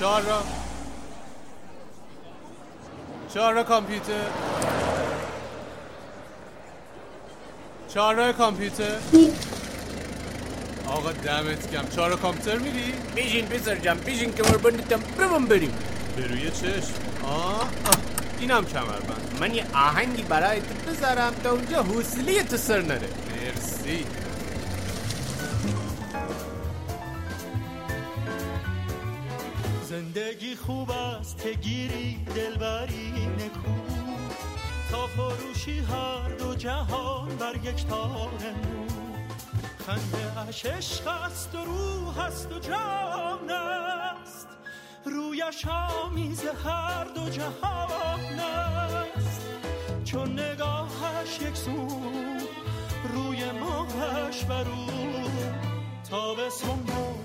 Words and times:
چهار 0.00 0.22
را. 0.22 0.42
چهار 3.34 3.54
را 3.54 3.64
کامپیوتر. 3.64 4.12
چهار 7.88 8.14
را 8.14 8.32
کامپیوتر. 8.32 8.96
آقا 10.86 11.12
دمت 11.12 11.70
کم 11.70 11.88
چهار 11.88 12.10
را 12.10 12.16
کامپیوتر 12.16 12.58
میری؟ 12.58 12.94
بیشین 13.14 13.46
پسر 13.46 13.76
جم 13.76 13.94
بیشین 13.94 14.32
کمر 14.32 14.56
بندیتم 14.56 15.00
برم 15.18 15.46
بریم. 15.46 15.72
به 16.16 16.26
روی 16.26 16.50
چشم. 16.50 16.92
آه, 17.24 17.60
آه. 17.60 17.68
اینم 18.40 18.64
کمربند. 18.64 19.36
من 19.40 19.54
یه 19.54 19.64
آهنگی 19.74 20.22
برای 20.22 20.60
تو 20.60 20.90
بذارم 20.90 21.34
تا 21.44 21.50
اونجا 21.50 21.82
حوصله 21.82 22.42
تو 22.42 22.56
سر 22.56 22.80
نره. 22.80 23.08
مرسی. 23.30 24.06
زندگی 30.30 30.54
خوب 30.54 30.90
است 30.90 31.42
که 31.42 31.52
گیری 31.52 32.24
دلبری 32.34 33.26
نکو. 33.26 33.72
تا 34.90 35.06
فروشی 35.06 35.78
هر 35.78 36.28
دو 36.28 36.54
جهان 36.54 37.36
بر 37.36 37.56
یک 37.56 37.86
تار 37.86 38.30
خنده 39.86 40.40
اش 40.48 40.66
عشق 40.66 41.06
است 41.06 41.54
و 41.54 41.64
روح 41.64 42.18
است 42.18 42.52
و 42.52 42.58
جان 42.58 43.50
است. 43.50 44.48
رویش 45.04 45.66
آمیز 45.66 46.44
هر 46.64 47.04
دو 47.04 47.28
جهان 47.30 48.40
است. 48.40 49.46
چون 50.04 50.40
نگاهش 50.40 51.40
یک 51.40 51.56
سو 51.56 51.88
روی 53.14 53.52
ماهش 53.52 54.44
برو 54.44 54.86
تا 56.10 56.34
به 56.34 56.50
سنبول 56.50 57.19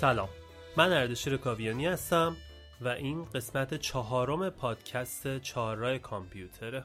سلام. 0.00 0.28
من 0.76 0.92
اردشیر 0.92 1.36
کاویانی 1.36 1.86
هستم 1.86 2.36
و 2.80 2.88
این 2.88 3.24
قسمت 3.24 3.74
چهارم 3.74 4.50
پادکست 4.50 5.38
چهارراه 5.38 5.98
کامپیوتره. 5.98 6.84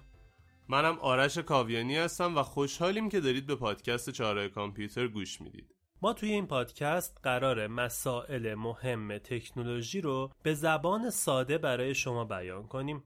منم 0.70 1.00
آرش 1.00 1.38
کاویانی 1.38 1.98
هستم 1.98 2.38
و 2.38 2.44
خوشحالیم 2.44 3.10
که 3.10 3.20
دارید 3.20 3.48
به 3.48 3.56
پادکست 3.56 4.10
چهارراه 4.10 4.48
کامپیوتر 4.48 5.08
گوش 5.08 5.42
می‌دید. 5.42 5.76
ما 6.02 6.14
توی 6.14 6.32
این 6.32 6.48
پادکست 6.48 7.20
قرار 7.24 7.68
مسائل 7.68 8.54
مهم 8.54 9.18
تکنولوژی 9.18 10.02
رو 10.02 10.32
به 10.44 10.54
زبان 10.54 11.10
ساده 11.10 11.58
برای 11.58 11.96
شما 11.96 12.26
بیان 12.26 12.68
کنیم. 12.68 13.04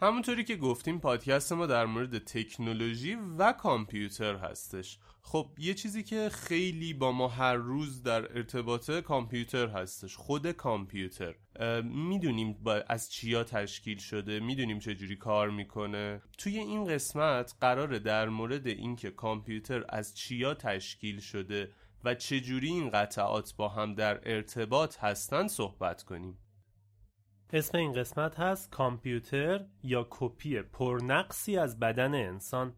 همونطوری 0.00 0.44
که 0.44 0.56
گفتیم 0.56 0.98
پادکست 0.98 1.52
ما 1.52 1.66
در 1.66 1.86
مورد 1.86 2.18
تکنولوژی 2.18 3.14
و 3.38 3.52
کامپیوتر 3.52 4.36
هستش. 4.36 4.98
خب 5.22 5.50
یه 5.58 5.74
چیزی 5.74 6.02
که 6.02 6.28
خیلی 6.28 6.94
با 6.94 7.12
ما 7.12 7.28
هر 7.28 7.54
روز 7.54 8.02
در 8.02 8.36
ارتباط 8.36 8.90
کامپیوتر 8.90 9.66
هستش 9.66 10.16
خود 10.16 10.52
کامپیوتر. 10.52 11.34
می‌دونیم 11.82 12.64
از 12.88 13.12
چیا 13.12 13.44
تشکیل 13.44 13.98
شده 13.98 14.40
می‌دونیم 14.40 14.78
چجوری 14.78 15.16
کار 15.16 15.50
می‌کنه. 15.50 16.22
توی 16.38 16.58
این 16.58 16.84
قسمت 16.84 17.54
قراره 17.60 17.98
در 17.98 18.28
مورد 18.28 18.66
اینکه 18.66 19.10
کامپیوتر 19.10 19.84
از 19.88 20.16
چیا 20.16 20.54
تشکیل 20.54 21.20
شده 21.20 21.72
و 22.04 22.14
چجوری 22.14 22.68
این 22.68 22.90
قطعات 22.90 23.54
با 23.56 23.68
هم 23.68 23.94
در 23.94 24.20
ارتباط 24.34 24.98
هستن 24.98 25.48
صحبت 25.48 26.02
کنیم. 26.02 26.38
اسم 27.52 27.78
این 27.78 27.92
قسمت 27.92 28.40
هست 28.40 28.70
کامپیوتر 28.70 29.64
یا 29.82 30.06
کپی 30.10 30.62
پرنقصی 30.62 31.58
از 31.58 31.78
بدن 31.78 32.14
انسان. 32.14 32.74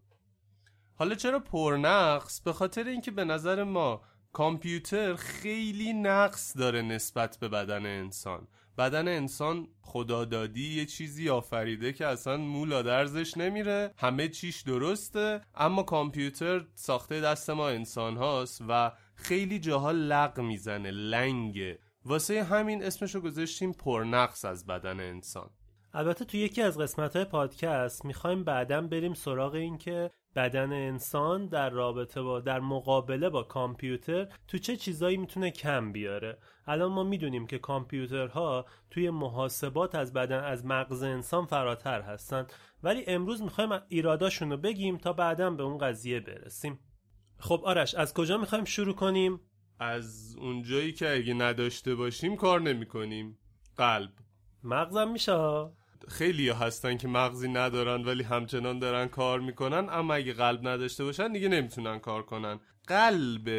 حالا 0.95 1.15
چرا 1.15 1.39
پرنقص؟ 1.39 2.41
به 2.41 2.53
خاطر 2.53 2.83
اینکه 2.83 3.11
به 3.11 3.25
نظر 3.25 3.63
ما 3.63 4.01
کامپیوتر 4.33 5.15
خیلی 5.15 5.93
نقص 5.93 6.57
داره 6.57 6.81
نسبت 6.81 7.37
به 7.37 7.49
بدن 7.49 7.85
انسان. 7.85 8.47
بدن 8.77 9.07
انسان 9.07 9.67
خدادادی 9.81 10.73
یه 10.73 10.85
چیزی 10.85 11.29
آفریده 11.29 11.93
که 11.93 12.05
اصلا 12.05 12.37
مولا 12.37 12.81
درزش 12.81 13.37
نمیره. 13.37 13.93
همه 13.97 14.27
چیش 14.27 14.61
درسته 14.61 15.41
اما 15.55 15.83
کامپیوتر 15.83 16.65
ساخته 16.75 17.21
دست 17.21 17.49
ما 17.49 17.69
انسان 17.69 18.17
هاست 18.17 18.63
و 18.67 18.91
خیلی 19.15 19.59
جاها 19.59 19.91
لق 19.91 20.39
می‌زنه 20.39 20.91
لنگه. 20.91 21.79
واسه 22.09 22.43
همین 22.43 22.83
اسمشو 22.83 23.19
گذاشتیم 23.19 23.73
پرنقص 23.73 24.45
از 24.45 24.65
بدن 24.65 24.99
انسان. 24.99 25.49
البته 25.93 26.25
تو 26.25 26.37
یکی 26.37 26.61
از 26.61 26.77
قسمت 26.77 27.15
های 27.15 27.25
پادکست 27.25 28.05
می‌خوایم 28.05 28.43
بعدا 28.43 28.81
بریم 28.81 29.13
سراغ 29.13 29.53
این 29.53 29.77
که 29.77 30.11
بدن 30.35 30.73
انسان 30.73 31.47
در 31.47 31.69
رابطه 31.69 32.21
با 32.21 32.39
در 32.39 32.59
مقابله 32.59 33.29
با 33.29 33.43
کامپیوتر 33.43 34.27
تو 34.47 34.57
چه 34.57 34.77
چیزایی 34.77 35.17
می‌تونه 35.17 35.51
کم 35.51 35.91
بیاره. 35.91 36.37
الان 36.67 36.91
ما 36.91 37.03
می‌دونیم 37.03 37.47
که 37.47 37.59
کامپیوترها 37.59 38.65
توی 38.89 39.09
محاسبات 39.09 39.95
از 39.95 40.13
بدن 40.13 40.43
از 40.43 40.65
مغز 40.65 41.03
انسان 41.03 41.45
فراتر 41.45 42.01
هستن. 42.01 42.47
ولی 42.83 43.03
امروز 43.07 43.41
می‌خوایم 43.41 43.81
ایراداشون 43.87 44.49
رو 44.49 44.57
بگیم 44.57 44.97
تا 44.97 45.13
بعدا 45.13 45.49
به 45.49 45.63
اون 45.63 45.77
قضیه 45.77 46.19
برسیم. 46.19 46.79
خب 47.37 47.61
آرش 47.63 47.95
از 47.95 48.13
کجا 48.13 48.37
می‌خوایم 48.37 48.65
شروع 48.65 48.95
کنیم؟ 48.95 49.39
از 49.79 50.35
اونجایی 50.39 50.93
که 50.93 51.13
اگه 51.13 51.33
نداشته 51.33 51.95
باشیم 51.95 52.35
کار 52.35 52.61
نمی 52.61 52.85
کنیم 52.85 53.37
قلب. 53.77 54.11
مغزم 54.63 55.11
میشه 55.11 55.69
خیلی 56.07 56.49
ها 56.49 56.65
هستن 56.65 56.97
که 56.97 57.07
مغزی 57.07 57.47
ندارن 57.47 58.03
ولی 58.05 58.23
همچنان 58.23 58.79
دارن 58.79 59.07
کار 59.07 59.39
می‌کنن 59.39 59.87
اما 59.89 60.13
اگه 60.13 60.33
قلب 60.33 60.67
نداشته 60.67 61.03
باشن 61.03 61.31
دیگه 61.31 61.47
نمی‌تونن 61.47 61.99
کار 61.99 62.23
کنن. 62.23 62.59
قلب 62.87 63.49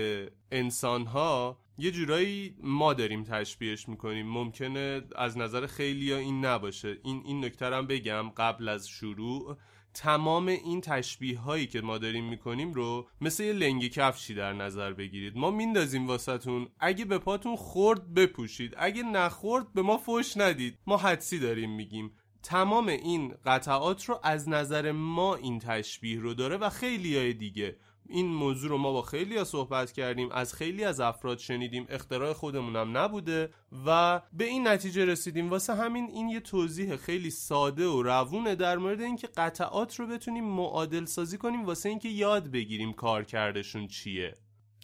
انسان 0.52 1.06
ها 1.06 1.60
یه 1.78 1.90
جورایی 1.90 2.56
ما 2.62 2.94
داریم 2.94 3.24
تشبیهش 3.24 3.88
می‌کنیم. 3.88 4.26
ممکنه 4.26 5.02
از 5.16 5.38
نظر 5.38 5.66
خیلی 5.66 6.12
ها 6.12 6.18
این 6.18 6.44
نباشه. 6.44 6.96
این 7.04 7.22
این 7.24 7.44
نکته 7.44 7.66
هم 7.66 7.86
بگم 7.86 8.30
قبل 8.36 8.68
از 8.68 8.88
شروع. 8.88 9.56
تمام 9.94 10.48
این 10.48 10.80
تشبیه 10.80 11.38
هایی 11.38 11.66
که 11.66 11.80
ما 11.80 11.98
داریم 11.98 12.28
می‌کنیم 12.28 12.72
رو 12.72 13.08
مثل 13.20 13.44
یه 13.44 13.52
لنگی 13.52 13.88
کفشی 13.88 14.34
در 14.34 14.52
نظر 14.52 14.92
بگیرید. 14.92 15.36
ما 15.36 15.50
میندازیم 15.50 16.06
واسهتون. 16.06 16.68
اگه 16.80 17.04
به 17.04 17.18
پاتون 17.18 17.56
خورد 17.56 18.14
بپوشید. 18.14 18.74
اگه 18.78 19.02
نخورد 19.02 19.72
به 19.72 19.82
ما 19.82 19.98
فوش 19.98 20.36
ندید. 20.36 20.78
ما 20.86 20.96
حدسی 20.96 21.38
داریم 21.38 21.70
میگیم. 21.70 22.12
تمام 22.42 22.88
این 22.88 23.34
قطعات 23.44 24.04
رو 24.04 24.20
از 24.22 24.48
نظر 24.48 24.92
ما 24.92 25.34
این 25.34 25.58
تشبیه 25.58 26.20
رو 26.20 26.34
داره 26.34 26.56
و 26.56 26.70
خیلی 26.70 27.16
های 27.16 27.32
دیگه 27.32 27.76
این 28.08 28.26
موضوع 28.26 28.70
رو 28.70 28.78
ما 28.78 28.92
با 28.92 29.02
خیلی 29.02 29.36
ها 29.36 29.44
صحبت 29.44 29.92
کردیم 29.92 30.28
از 30.32 30.54
خیلی 30.54 30.84
از 30.84 31.00
افراد 31.00 31.38
شنیدیم 31.38 31.86
اختراع 31.88 32.32
خودمونم 32.32 32.98
نبوده 32.98 33.50
و 33.86 34.20
به 34.32 34.44
این 34.44 34.68
نتیجه 34.68 35.04
رسیدیم. 35.04 35.50
واسه 35.50 35.74
همین 35.74 36.04
این 36.04 36.28
یه 36.28 36.40
توضیح 36.40 36.96
خیلی 36.96 37.30
ساده 37.30 37.86
و 37.86 38.02
روونه 38.02 38.54
در 38.54 38.78
مورد 38.78 39.00
اینکه 39.00 39.26
قطعات 39.26 40.00
رو 40.00 40.06
بتونیم 40.06 40.44
معادل 40.44 41.04
سازی 41.04 41.38
کنیم. 41.38 41.64
واسه 41.66 41.88
اینکه 41.88 42.08
یاد 42.08 42.50
بگیریم 42.50 42.92
کار 42.92 43.24
کردشون 43.24 43.86
چیه. 43.86 44.34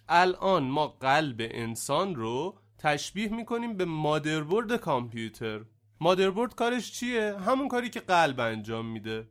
الان 0.08 0.64
ما 0.64 0.86
قلب 0.88 1.36
انسان 1.40 2.14
رو 2.14 2.58
تشبیه 2.78 3.28
می‌کنیم 3.28 3.76
به 3.76 3.84
مادربرد 3.84 4.76
کامپیوتر. 4.76 5.60
مادربرد 6.00 6.54
کارش 6.54 6.92
چیه؟ 6.92 7.36
همون 7.38 7.68
کاری 7.68 7.90
که 7.90 8.00
قلب 8.00 8.40
انجام 8.40 8.86
میده. 8.86 9.28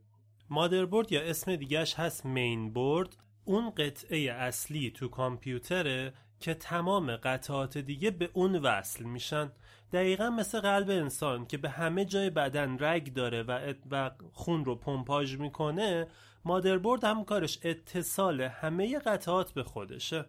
مادربرد 0.50 1.12
یا 1.12 1.20
اسم 1.20 1.56
دیگهش 1.56 1.94
هست 1.94 2.26
مین 2.26 2.72
بورد 2.72 3.16
اون 3.46 3.70
قطعه 3.70 4.32
اصلی 4.32 4.90
تو 4.90 5.08
کامپیوتره 5.08 6.12
که 6.40 6.54
تمام 6.54 7.16
قطعات 7.16 7.78
دیگه 7.78 8.10
به 8.10 8.30
اون 8.32 8.56
وصل 8.56 9.04
میشن. 9.04 9.52
دقیقا 9.92 10.30
مثل 10.30 10.60
قلب 10.60 10.90
انسان 10.90 11.46
که 11.46 11.56
به 11.56 11.68
همه 11.68 12.04
جای 12.04 12.30
بدن 12.30 12.76
رگ 12.80 13.12
داره 13.12 13.42
و, 13.90 14.10
خون 14.32 14.64
رو 14.64 14.74
پمپاژ 14.74 15.36
می‌کنه 15.36 16.06
مادربرد 16.44 17.04
هم 17.04 17.24
کارش 17.24 17.58
اتصال 17.62 18.40
همه 18.40 18.98
قطعات 18.98 19.52
به 19.52 19.62
خودشه. 19.62 20.24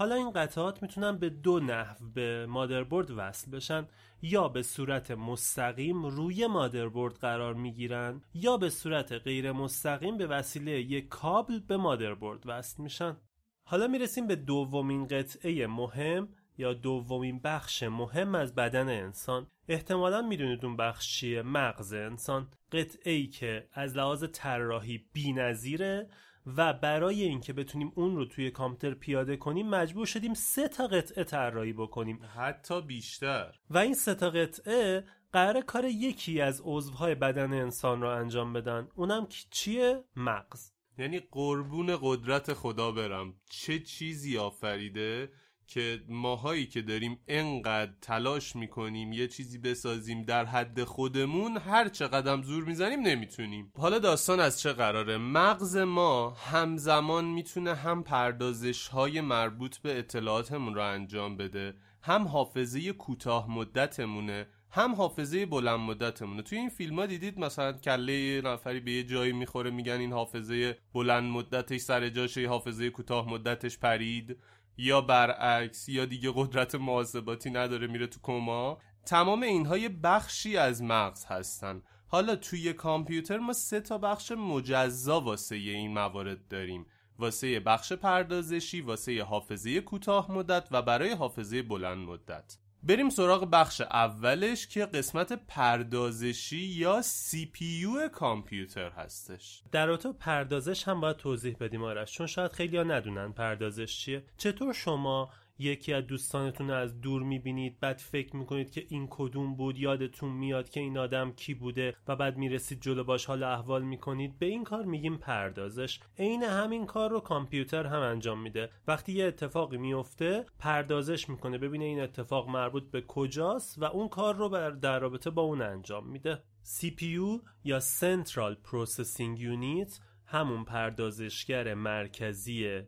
حالا 0.00 0.14
این 0.14 0.30
قطعات 0.30 0.82
می‌تونن 0.82 1.18
به 1.18 1.28
دو 1.28 1.60
نحو 1.60 1.94
به 2.14 2.46
مادربرد 2.46 3.10
وصل 3.10 3.50
بشن. 3.50 3.86
یا 4.22 4.48
به 4.48 4.62
صورت 4.62 5.10
مستقیم 5.10 6.06
روی 6.06 6.46
مادربرد 6.46 7.14
قرار 7.14 7.54
می‌گیرن 7.54 8.22
یا 8.34 8.56
به 8.56 8.70
صورت 8.70 9.12
غیر 9.12 9.52
مستقیم 9.52 10.16
به 10.16 10.26
وسیله 10.26 10.80
یک 10.80 11.08
کابل 11.08 11.60
به 11.60 11.76
مادربرد 11.76 12.42
وصل 12.46 12.82
میشن. 12.82 13.16
حالا 13.64 13.86
می‌رسیم 13.86 14.26
به 14.26 14.36
دومین 14.36 15.06
قطعه 15.06 15.66
مهم 15.66 16.28
یا 16.58 16.72
دومین 16.72 17.38
بخش 17.38 17.82
مهم 17.82 18.34
از 18.34 18.54
بدن 18.54 18.88
انسان. 18.88 19.46
احتمالا 19.68 20.22
می‌دونید 20.22 20.64
اون 20.64 20.76
بخش 20.76 21.18
چیه؟ 21.18 21.42
مغز 21.42 21.92
انسان. 21.92 22.48
قطعه 22.72 23.12
ای 23.12 23.26
که 23.26 23.68
از 23.72 23.96
لحاظ 23.96 24.24
طراحی 24.32 25.04
بی‌نظیره 25.12 26.10
و 26.56 26.72
برای 26.72 27.22
اینکه 27.22 27.52
بتونیم 27.52 27.92
اون 27.94 28.16
رو 28.16 28.24
توی 28.24 28.50
کامپیوتر 28.50 28.98
پیاده 28.98 29.36
کنیم 29.36 29.68
مجبور 29.68 30.06
شدیم 30.06 30.34
سه 30.34 30.68
تا 30.68 30.86
قطعه 30.86 31.24
طراحی 31.24 31.72
بکنیم. 31.72 32.20
حتی 32.36 32.82
بیشتر. 32.82 33.54
و 33.70 33.78
این 33.78 33.94
سه 33.94 34.14
تا 34.14 34.30
قطعه 34.30 35.04
قرار 35.32 35.62
کار 35.62 35.84
یکی 35.84 36.40
از 36.40 36.62
عضوهای 36.64 37.14
بدن 37.14 37.52
انسان 37.52 38.02
رو 38.02 38.08
انجام 38.08 38.52
بدن. 38.52 38.88
اونم 38.94 39.26
چیه؟ 39.50 40.04
مغز. 40.16 40.72
یعنی 40.98 41.20
قربون 41.30 41.98
قدرت 42.02 42.52
خدا 42.52 42.92
برم. 42.92 43.34
چه 43.50 43.78
چیزی 43.78 44.38
آفریده؟ 44.38 45.32
که 45.70 46.00
ماهایی 46.08 46.66
که 46.66 46.82
داریم 46.82 47.18
انقدر 47.28 47.92
تلاش 48.02 48.56
می‌کنیم 48.56 49.12
یه 49.12 49.28
چیزی 49.28 49.58
بسازیم 49.58 50.22
در 50.22 50.44
حد 50.44 50.84
خودمون 50.84 51.56
هر 51.56 51.88
چه 51.88 52.06
قدم 52.06 52.42
زور 52.42 52.64
می‌زنیم 52.64 53.00
نمی‌تونیم. 53.00 53.72
حالا 53.78 53.98
داستان 53.98 54.40
از 54.40 54.60
چه 54.60 54.72
قراره؟ 54.72 55.16
مغز 55.18 55.76
ما 55.76 56.30
همزمان 56.30 57.24
می‌تونه 57.24 57.74
هم 57.74 58.02
پردازش 58.02 58.88
های 58.88 59.20
مربوط 59.20 59.78
به 59.78 59.98
اطلاعاتمون 59.98 60.74
رو 60.74 60.82
انجام 60.82 61.36
بده 61.36 61.74
هم 62.02 62.28
حافظه 62.28 62.92
کوتاه 62.92 63.50
مدتمونه 63.50 64.46
هم 64.72 64.94
حافظه 64.94 65.46
بلند 65.46 65.80
مدتمونه. 65.80 66.42
توی 66.42 66.58
این 66.58 66.68
فیلم 66.68 66.98
ها 66.98 67.06
دیدید 67.06 67.38
مثلا 67.38 67.72
کله 67.72 68.12
یه 68.12 68.40
نفری 68.40 68.80
به 68.80 68.92
یه 68.92 69.04
جایی 69.04 69.32
می‌خوره 69.32 69.70
میگن 69.70 70.00
این 70.00 70.12
حافظه 70.12 70.78
بلند 70.94 71.30
مدتش 71.30 71.80
سر 71.80 72.08
جاشه 72.08 72.48
حافظه 72.48 72.90
کوتاه 72.90 73.30
مدتش 73.30 73.78
پرید. 73.78 74.36
یا 74.76 75.00
برعکس 75.00 75.88
یا 75.88 76.04
دیگه 76.04 76.32
قدرت 76.34 76.74
محاسباتی 76.74 77.50
نداره 77.50 77.86
میره 77.86 78.06
تو 78.06 78.20
کما. 78.22 78.78
تمام 79.06 79.42
اینها 79.42 79.78
یه 79.78 79.88
بخشی 79.88 80.56
از 80.56 80.82
مغز 80.82 81.24
هستن. 81.24 81.82
حالا 82.06 82.36
توی 82.36 82.72
کامپیوتر 82.72 83.38
ما 83.38 83.52
سه 83.52 83.80
تا 83.80 83.98
بخش 83.98 84.32
مجزا 84.32 85.20
واسه 85.20 85.56
این 85.56 85.92
موارد 85.92 86.48
داریم. 86.48 86.86
واسه 87.18 87.60
بخش 87.60 87.92
پردازشی 87.92 88.80
واسه 88.80 89.22
حافظه 89.22 89.80
کوتاه 89.80 90.32
مدت 90.32 90.68
و 90.70 90.82
برای 90.82 91.10
حافظه 91.10 91.62
بلند 91.62 92.08
مدت. 92.08 92.58
بریم 92.82 93.10
سراغ 93.10 93.50
بخش 93.50 93.80
اولش 93.80 94.66
که 94.66 94.86
قسمت 94.86 95.32
پردازشی 95.32 96.56
یا 96.56 97.02
CPU 97.02 98.10
کامپیوتر 98.12 98.90
هستش. 98.90 99.62
در 99.72 99.86
رابطه 99.86 100.12
پردازش 100.12 100.88
هم 100.88 101.00
باید 101.00 101.16
توضیح 101.16 101.56
بدیم 101.60 101.84
آرش 101.84 102.12
چون 102.12 102.26
شاید 102.26 102.52
خیلی 102.52 102.84
ندونن 102.84 103.32
پردازش 103.32 103.98
چیه. 103.98 104.24
چطور 104.36 104.72
شما 104.72 105.30
یکی 105.60 105.92
از 105.92 106.06
دوستانتون 106.06 106.70
از 106.70 107.00
دور 107.00 107.22
می‌بینید 107.22 107.80
بعد 107.80 107.98
فکر 107.98 108.36
می‌کنید 108.36 108.70
که 108.70 108.86
این 108.88 109.06
کدوم 109.10 109.54
بود 109.54 109.78
یادتون 109.78 110.32
میاد 110.32 110.68
که 110.68 110.80
این 110.80 110.98
آدم 110.98 111.32
کی 111.32 111.54
بوده 111.54 111.94
و 112.08 112.16
بعد 112.16 112.36
می‌رسید 112.36 112.80
جلو 112.80 113.04
باش 113.04 113.26
حال 113.26 113.42
احوال 113.42 113.82
می‌کنید. 113.82 114.38
به 114.38 114.46
این 114.46 114.64
کار 114.64 114.84
میگیم 114.84 115.16
پردازش. 115.16 116.00
عین 116.18 116.42
همین 116.42 116.86
کار 116.86 117.10
رو 117.10 117.20
کامپیوتر 117.20 117.86
هم 117.86 118.00
انجام 118.00 118.42
میده. 118.42 118.70
وقتی 118.86 119.12
یه 119.12 119.24
اتفاقی 119.24 119.76
میفته 119.76 120.46
پردازش 120.58 121.28
می‌کنه. 121.28 121.58
ببینه 121.58 121.84
این 121.84 122.00
اتفاق 122.00 122.48
مربوط 122.48 122.90
به 122.90 123.00
کجاست 123.00 123.82
و 123.82 123.84
اون 123.84 124.08
کار 124.08 124.36
رو 124.36 124.70
در 124.70 124.98
رابطه 124.98 125.30
با 125.30 125.42
اون 125.42 125.62
انجام 125.62 126.06
میده. 126.06 126.42
CPU 126.64 127.42
یا 127.64 127.80
Central 127.80 128.56
Processing 128.68 129.38
Unit 129.40 130.00
همون 130.26 130.64
پردازشگر 130.64 131.74
مرکزی 131.74 132.80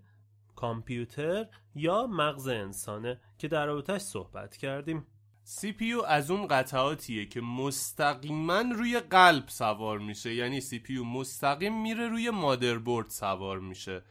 کامپیوتر 0.57 1.47
یا 1.75 2.07
مغز 2.07 2.49
انسانه 2.49 3.21
که 3.39 3.49
در 3.49 3.67
رابطش 3.67 4.01
صحبت 4.01 4.57
کردیم. 4.57 5.07
CPU 5.47 6.05
از 6.07 6.31
اون 6.31 6.47
قطعاتیه 6.47 7.27
که 7.27 7.41
مستقیما 7.41 8.61
روی 8.61 9.01
قلب 9.01 9.49
سوار 9.49 9.99
میشه. 9.99 10.35
یعنی 10.35 10.61
CPU 10.61 10.99
مستقیم 11.07 11.83
میره 11.83 12.09
روی 12.09 12.31
مادربرد 12.31 13.11
سوار 13.11 13.61
میشه 13.61 14.03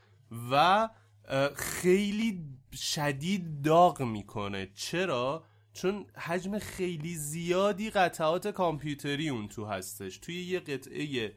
و 0.51 0.89
خیلی 1.55 2.45
شدید 2.73 3.61
داغ 3.61 4.01
می‌کنه. 4.01 4.71
چرا؟ 4.75 5.45
چون 5.73 6.05
حجم 6.17 6.59
خیلی 6.59 7.15
زیادی 7.15 7.89
قطعات 7.89 8.47
کامپیوتری 8.47 9.29
اون 9.29 9.47
تو 9.47 9.65
هستش. 9.65 10.17
توی 10.17 10.43
یه 10.43 10.59
قطعه 10.59 11.35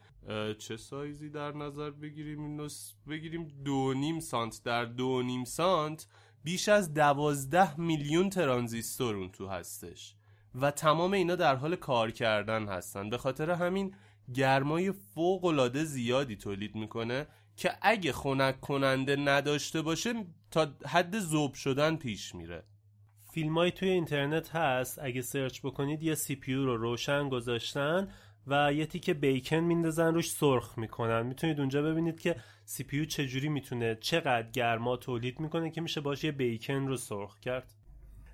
چه 0.58 0.76
سایزی 0.76 1.30
در 1.30 1.52
نظر 1.52 1.90
بگیریم؟ 1.90 2.44
اینو 2.44 2.68
بگیریم 3.08 3.48
دو 3.64 3.94
نیم 3.94 4.20
سانت. 4.20 4.60
در 4.64 4.84
دو 4.84 5.22
نیم 5.22 5.44
سانت 5.44 6.06
بیش 6.44 6.68
از 6.68 6.94
دوازده 6.94 7.80
میلیون 7.80 8.30
ترانزیستور 8.30 9.16
اون 9.16 9.30
تو 9.30 9.48
هستش 9.48 10.14
و 10.54 10.70
تمام 10.70 11.12
اینا 11.12 11.36
در 11.36 11.56
حال 11.56 11.76
کار 11.76 12.10
کردن 12.10 12.68
هستن. 12.68 13.10
به 13.10 13.18
خاطر 13.18 13.50
همین 13.50 13.94
گرمای 14.34 14.92
فوق 14.92 15.44
العاده 15.44 15.84
زیادی 15.84 16.36
تولید 16.36 16.74
می‌کنه 16.74 17.26
که 17.56 17.72
اگه 17.82 18.12
خنک 18.12 18.60
کننده 18.60 19.16
نداشته 19.16 19.82
باشه 19.82 20.14
تا 20.50 20.74
حد 20.86 21.18
ذوب 21.19 21.54
شدن 21.54 21.96
پیش 21.96 22.34
میره. 22.34 22.64
فیلم 23.32 23.70
توی 23.70 23.88
اینترنت 23.88 24.56
هست. 24.56 24.98
اگه 25.02 25.22
search 25.22 25.60
بکنید 25.60 26.02
یه 26.02 26.14
CPU 26.14 26.64
رو 26.64 26.76
روشن 26.76 27.28
گذاشتن. 27.28 28.08
و 28.46 28.73
یه 28.73 28.87
تیکه 28.87 29.14
bacon 29.14 29.56
میندازن 29.56 30.14
روش 30.14 30.31
سرخ 30.31 30.79
می‌کنن. 30.79 31.26
می‌تونید 31.26 31.61
اونجا 31.61 31.82
ببینید 31.82 32.20
که 32.20 32.37
CPU 32.64 33.04
چجوری 33.05 33.49
می‌تونه 33.49 33.94
چقدر 34.00 34.50
گرما 34.50 34.96
تولید 34.96 35.41
می‌کنه 35.41 35.70
که 35.70 35.81
میشه 35.81 36.00
باشه 36.00 36.26
یه 36.26 36.32
bacon 36.32 36.86
رو 36.87 36.96
سرخ 36.96 37.41
کرد. 37.41 37.73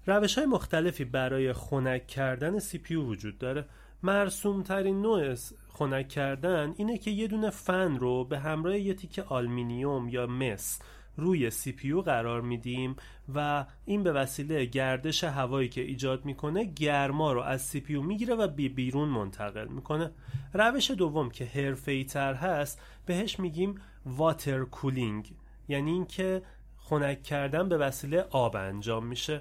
روش 0.07 0.39
های 0.39 0.47
مختلفی 0.47 1.05
برای 1.05 1.53
خنک 1.53 2.07
کردن 2.07 2.59
CPU 2.59 3.03
وجود 3.03 3.39
داره. 3.39 3.65
مرسوم 4.03 4.63
ترین 4.63 5.03
نوع 5.03 5.35
خنک 5.69 6.09
کردن 6.09 6.75
اینه 6.77 6.99
که 6.99 7.11
یه 7.11 7.27
دونه 7.27 7.51
فن 7.51 7.99
رو 7.99 8.25
به 8.25 8.39
همراه 8.39 8.79
یه 8.79 8.95
تیکه 8.95 9.23
آلومینیوم 9.23 10.09
یا 10.09 10.27
مس 10.27 10.83
روی 11.17 11.51
CPU 11.51 12.03
قرار 12.03 12.41
میدیم 12.41 12.97
و 13.35 13.67
این 13.85 14.03
به 14.03 14.13
وسیله 14.13 14.65
گردش 14.65 15.25
هوایی 15.25 15.69
که 15.69 15.81
ایجاد 15.81 16.25
می‌کنه 16.25 16.65
گرما 16.65 17.33
رو 17.33 17.41
از 17.41 17.63
CPU 17.63 18.03
می‌گیره 18.03 18.35
و 18.35 18.49
به 18.49 18.69
بیرون 18.69 19.09
منتقل 19.09 19.69
می‌کنه. 19.69 20.11
روش 20.53 20.91
دوم 20.91 21.31
که 21.31 21.45
حرفه‌ای 21.45 22.05
تر 22.05 22.35
هست 22.35 22.81
بهش 23.07 23.41
میگیم 23.41 23.75
water 24.07 24.65
cooling 24.65 25.33
یعنی 25.69 25.91
اینکه 25.91 26.43
خنک 26.77 27.23
کردن 27.23 27.69
به 27.69 27.79
وسیله 27.79 28.21
آب 28.31 28.57
انجام 28.57 29.07
میشه. 29.07 29.41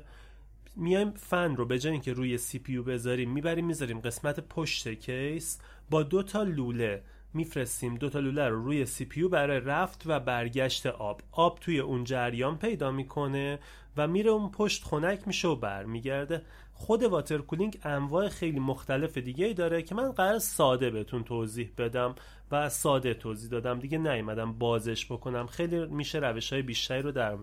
میایم 0.75 1.12
فن 1.12 1.56
رو 1.56 1.65
به 1.65 1.80
جای 1.80 1.92
اینکه 1.92 2.13
روی 2.13 2.38
CPU 2.38 2.83
بذاریم 2.83 3.31
می‌بریم 3.31 3.65
می‌ذاریم 3.65 4.00
قسمت 4.00 4.39
پشت 4.39 4.88
case 4.88 5.59
با 5.89 6.03
دو 6.03 6.24
تا 6.24 6.44
لوله 6.44 7.03
میفرستیم. 7.33 7.95
دو 7.95 8.09
تا 8.09 8.19
لوله 8.19 8.47
رو 8.47 8.63
روی 8.63 8.85
سی 8.85 9.05
پیو 9.05 9.29
برای 9.29 9.59
رفت 9.59 10.03
و 10.05 10.19
برگشت 10.19 10.85
آب. 10.85 11.21
آب 11.31 11.59
توی 11.59 11.79
اون 11.79 12.03
جریان 12.03 12.57
پیدا 12.57 12.91
می‌کنه 12.91 13.59
و 13.97 14.07
میره 14.07 14.31
اون 14.31 14.51
پشت 14.51 14.83
خنک 14.83 15.27
میشه 15.27 15.47
و 15.47 15.55
برمیگرده. 15.55 16.41
خود 16.73 17.03
واتر 17.03 17.37
کولینگ 17.37 17.79
انواع 17.83 18.29
خیلی 18.29 18.59
مختلف 18.59 19.17
دیگه 19.17 19.45
ای 19.45 19.53
داره 19.53 19.81
که 19.81 19.95
من 19.95 20.11
قرار 20.11 20.39
ساده 20.39 20.89
بهتون 20.89 21.23
توضیح 21.23 21.71
بدم 21.77 22.15
و 22.51 22.69
ساده 22.69 23.13
توضیح 23.13 23.49
دادم. 23.49 23.80
دیگه 23.80 23.97
نیومدم 23.97 24.54
بازش 24.54 25.11
بکنم. 25.11 25.47
خیلی 25.47 25.85
میشه 25.85 26.19
روش 26.19 26.54
های 26.54 26.61
بیشتری 26.61 27.01
رو 27.01 27.11
در 27.11 27.37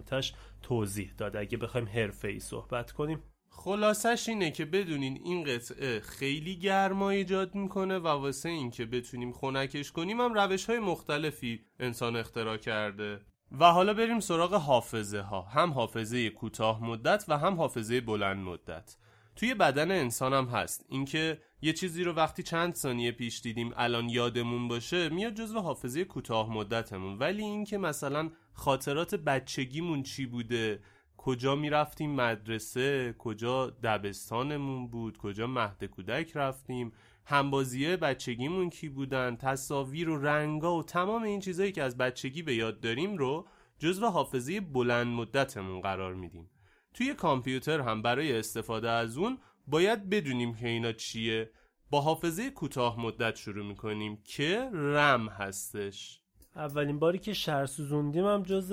توضیح 0.62 1.12
داد. 1.18 1.37
اگه 1.37 1.58
بخوایم 1.58 1.88
حرفه 1.88 2.28
ای 2.28 2.40
صحبت 2.40 2.92
کنیم. 2.92 3.22
خلاصش 3.58 4.28
اینه 4.28 4.50
که 4.50 4.64
بدونین 4.64 5.20
این 5.25 5.44
قطعه 5.44 6.00
خیلی 6.00 6.56
گرما 6.56 7.10
ایجاد 7.10 7.54
می‌کنه 7.54 7.98
و 7.98 8.08
واسه 8.08 8.48
اینکه 8.48 8.84
بتونیم 8.84 9.32
خنکش 9.32 9.92
کنیم 9.92 10.20
هم 10.20 10.34
روش 10.34 10.64
های 10.64 10.78
مختلفی 10.78 11.60
انسان 11.80 12.16
اختراع 12.16 12.56
کرده. 12.56 13.20
و 13.60 13.72
حالا 13.72 13.94
بریم 13.94 14.20
سراغ 14.20 14.54
حافظه 14.54 15.20
ها 15.20 15.42
هم 15.42 15.70
حافظه 15.70 16.30
کوتاه 16.30 16.84
مدت 16.84 17.25
و 17.28 17.38
هم 17.38 17.54
حافظه 17.54 18.00
بلند 18.00 18.36
مدت. 18.36 18.96
توی 19.36 19.54
بدن 19.54 19.90
انسان 19.90 20.32
هم 20.32 20.44
هست. 20.44 20.86
اینکه 20.88 21.40
یه 21.62 21.72
چیزی 21.72 22.04
رو 22.04 22.12
وقتی 22.12 22.42
چند 22.42 22.75
ثانیه 22.75 23.12
پیش 23.12 23.40
دیدیم 23.40 23.72
الان 23.76 24.08
یادمون 24.08 24.68
باشه 24.68 25.08
میاد 25.08 25.34
جزو 25.34 25.60
حافظه 25.60 26.04
کوتاه 26.04 26.52
مدتمون. 26.52 27.18
ولی 27.18 27.42
اینکه 27.42 27.78
مثلا 27.78 28.30
خاطرات 28.52 29.14
بچگیمون 29.14 30.02
چی 30.02 30.26
بوده؟ 30.26 30.80
کجا 31.26 31.54
می‌رفتیم 31.54 32.14
مدرسه 32.14 33.14
کجا 33.18 33.71
دبستانمون 33.71 34.88
بود 34.88 35.18
کجا 35.18 35.47
مهد 35.47 35.85
کودک 35.85 36.33
رفتیم 36.35 36.92
همبازیه 37.25 37.97
بچگیمون 37.97 38.71
کی 38.71 38.88
بودن 38.88 39.37
تصاویر 39.37 40.09
و 40.09 40.16
رنگا 40.16 40.76
و 40.76 40.83
تمام 40.83 41.23
این 41.23 41.40
چیزهایی 41.40 41.73
که 41.73 41.83
از 41.83 41.97
بچگی 41.97 42.42
به 42.42 42.54
یاد 42.54 42.80
داریم 42.80 43.16
رو 43.16 43.47
جزو 43.78 44.06
حافظه 44.06 44.61
بلند 44.61 45.06
مدتمون 45.06 45.80
قرار 45.80 46.14
میدیم. 46.14 46.50
توی 46.95 47.14
کامپیوتر 47.14 47.80
هم 47.80 48.02
برای 48.02 48.38
استفاده 48.38 48.90
از 48.90 49.18
اون 49.18 49.38
باید 49.66 50.11
بدونیم 50.11 50.54
که 50.54 50.68
اینا 50.68 50.92
چیه. 50.92 51.50
با 51.90 52.00
حافظه 52.00 52.50
کوتاه 52.50 53.00
مدت 53.00 53.37
شروع 53.37 53.66
می‌کنیم 53.66 54.23
که 54.25 54.71
رم 54.73 55.28
هستش. 55.28 56.21
اولین 56.56 56.99
باری 56.99 57.18
که 57.18 57.33
شهر 57.33 57.66
سوزوندیم 57.66 58.26
هم 58.26 58.42
جز 58.42 58.73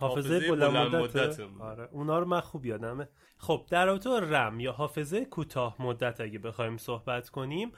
حافظه, 0.00 0.50
بلند, 0.50 0.96
مدت. 0.96 1.40
آره 1.60 1.88
اونا 1.92 2.18
رو 2.18 2.26
من 2.26 2.40
خوب 2.40 2.66
یادمه. 2.66 3.08
خب 3.36 3.66
در 3.70 3.86
رابطه 3.86 4.10
رم 4.10 4.60
یا 4.60 4.72
حافظه 4.72 5.24
کوتاه 5.24 5.76
مدت 5.82 6.20
اگه 6.20 6.38
بخوایم 6.38 6.76
صحبت 6.76 7.28
کنیم 7.28 7.72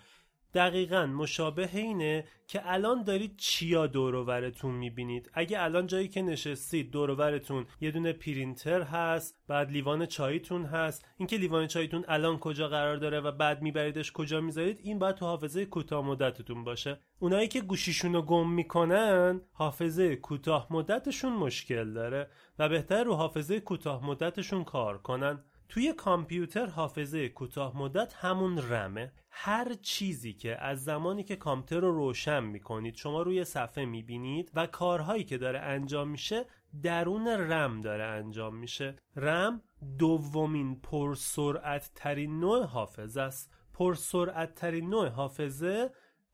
دقیقا 0.54 1.06
مشابه 1.06 1.68
اینه 1.73 2.25
که 2.47 2.61
الان 2.64 3.02
دارید 3.02 3.37
چیا 3.37 3.87
دورورتون 3.87 4.75
می‌بینید. 4.75 5.30
اگه 5.35 5.62
الان 5.62 5.87
جایی 5.87 6.09
که 6.09 6.23
نشستید 6.23 6.90
دورورتون 6.90 7.66
یه 7.80 7.90
دونه 7.90 8.12
پرینتر 8.12 8.82
هست 8.82 9.42
بعد 9.49 9.71
لیوان 9.71 10.06
چایتون 10.06 10.64
هست. 10.64 11.06
اینکه 11.16 11.37
لیوان 11.37 11.66
چایتون 11.66 12.04
الان 12.09 12.38
کجا 12.38 12.68
قرار 12.68 12.97
داره 12.97 13.21
و 13.21 13.32
بعد 13.32 13.62
میبریدش 13.62 14.12
کجا 14.12 14.40
می‌ذارید 14.40 14.80
این 14.82 14.99
باید 14.99 15.14
تو 15.14 15.26
حافظه 15.26 15.66
کوتاه 15.66 16.04
مدتتون 16.04 16.64
باشه. 16.64 16.99
اونایی 17.18 17.49
که 17.49 17.61
گوشیشون 17.61 18.12
رو 18.12 18.23
گم 18.23 18.50
می‌کنن 18.50 19.40
حافظه 19.52 20.16
کوتاه 20.16 20.66
مدتشون 20.71 21.32
مشکل 21.32 21.92
داره 21.92 22.28
و 22.59 22.68
بهتر 22.68 23.04
رو 23.04 23.14
حافظه 23.14 23.61
کوتاه 23.61 24.06
مدتشون 24.06 24.64
کار 24.64 24.99
کنن. 24.99 25.44
توی 25.72 25.92
کامپیوتر 25.92 26.66
حافظه 26.66 27.28
کوتاه 27.28 27.78
مدت 27.78 28.14
همون 28.14 28.58
رمه 28.58 29.12
هر 29.30 29.74
چیزی 29.74 30.32
که 30.32 30.56
از 30.64 30.84
زمانی 30.84 31.24
که 31.24 31.36
کامپیوتر 31.36 31.86
رو 31.86 31.92
روشن 31.92 32.44
می‌کنید 32.44 32.96
شما 32.96 33.22
روی 33.22 33.44
صفحه 33.44 33.84
می‌بینید 33.84 34.50
و 34.54 34.66
کارهایی 34.66 35.24
که 35.24 35.38
داره 35.38 35.58
انجام 35.58 36.08
میشه 36.08 36.46
درون 36.82 37.28
رم 37.28 37.80
داره 37.80 38.04
انجام 38.04 38.56
میشه. 38.56 38.96
رم 39.16 39.62
دومین 39.98 40.80
پرسرعت 40.80 41.90
ترین 41.94 42.40
نوع 42.40 42.64
حافظه 42.64 43.20
است. 43.20 43.52
پرسرعت 43.74 44.54
ترین 44.54 44.90
نوع 44.90 45.08
حافظه 45.08 45.90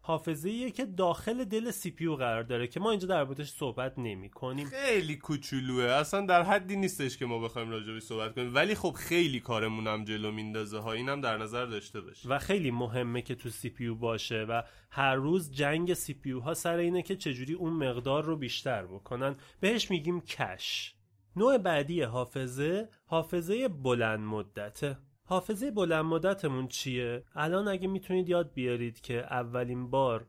حافظه 0.08 0.48
ایه 0.48 0.70
که 0.70 0.84
داخل 0.84 1.44
دل 1.44 1.70
سی 1.70 1.90
پیو 1.90 2.16
قرار 2.16 2.42
داره 2.42 2.66
که 2.66 2.80
ما 2.80 2.90
اینجا 2.90 3.08
در 3.08 3.24
موردش 3.24 3.50
صحبت 3.50 3.98
نمی 3.98 4.30
کنیم. 4.30 4.66
خیلی 4.66 5.16
کوچولوه. 5.16 5.84
اصلا 5.84 6.26
در 6.26 6.42
حدی 6.42 6.76
نیستش 6.76 7.16
که 7.16 7.26
ما 7.26 7.38
بخوایم 7.38 7.70
راجبش 7.70 8.02
صحبت 8.02 8.34
کنیم. 8.34 8.54
ولی 8.54 8.74
خب 8.74 8.92
خیلی 8.92 9.40
کارمون 9.40 9.86
هم 9.86 10.04
جلو 10.04 10.32
میندازه 10.32 10.78
ها. 10.78 10.92
اینم 10.92 11.20
در 11.20 11.36
نظر 11.36 11.66
داشته 11.66 12.00
باشه. 12.00 12.28
و 12.28 12.38
خیلی 12.38 12.70
مهمه 12.70 13.22
که 13.22 13.34
تو 13.34 13.50
سی 13.50 13.70
پیو 13.70 13.94
باشه 13.94 14.46
و 14.48 14.62
هر 14.90 15.14
روز 15.14 15.52
جنگ 15.52 15.94
سی 15.94 16.14
پیو 16.14 16.40
ها 16.40 16.54
سر 16.54 16.76
اینه 16.76 17.02
که 17.02 17.16
چجوری 17.16 17.54
اون 17.54 17.72
مقدار 17.72 18.24
رو 18.24 18.36
بیشتر 18.36 18.86
بکنن. 18.86 19.36
بهش 19.60 19.90
میگیم 19.90 20.20
کش. 20.20 20.94
نوع 21.36 21.58
بعدی 21.58 22.02
حافظه 22.02 22.88
حافظه 23.06 23.68
بلند 23.68 24.20
مدته. 24.20 24.98
حافظه 25.28 25.70
بلند 25.70 26.04
مدتمون 26.04 26.68
چیه؟ 26.68 27.24
الان 27.34 27.68
اگه 27.68 27.88
می‌تونید 27.88 28.28
یاد 28.28 28.52
بیارید 28.52 29.00
که 29.00 29.14
اولین 29.14 29.90
بار 29.90 30.26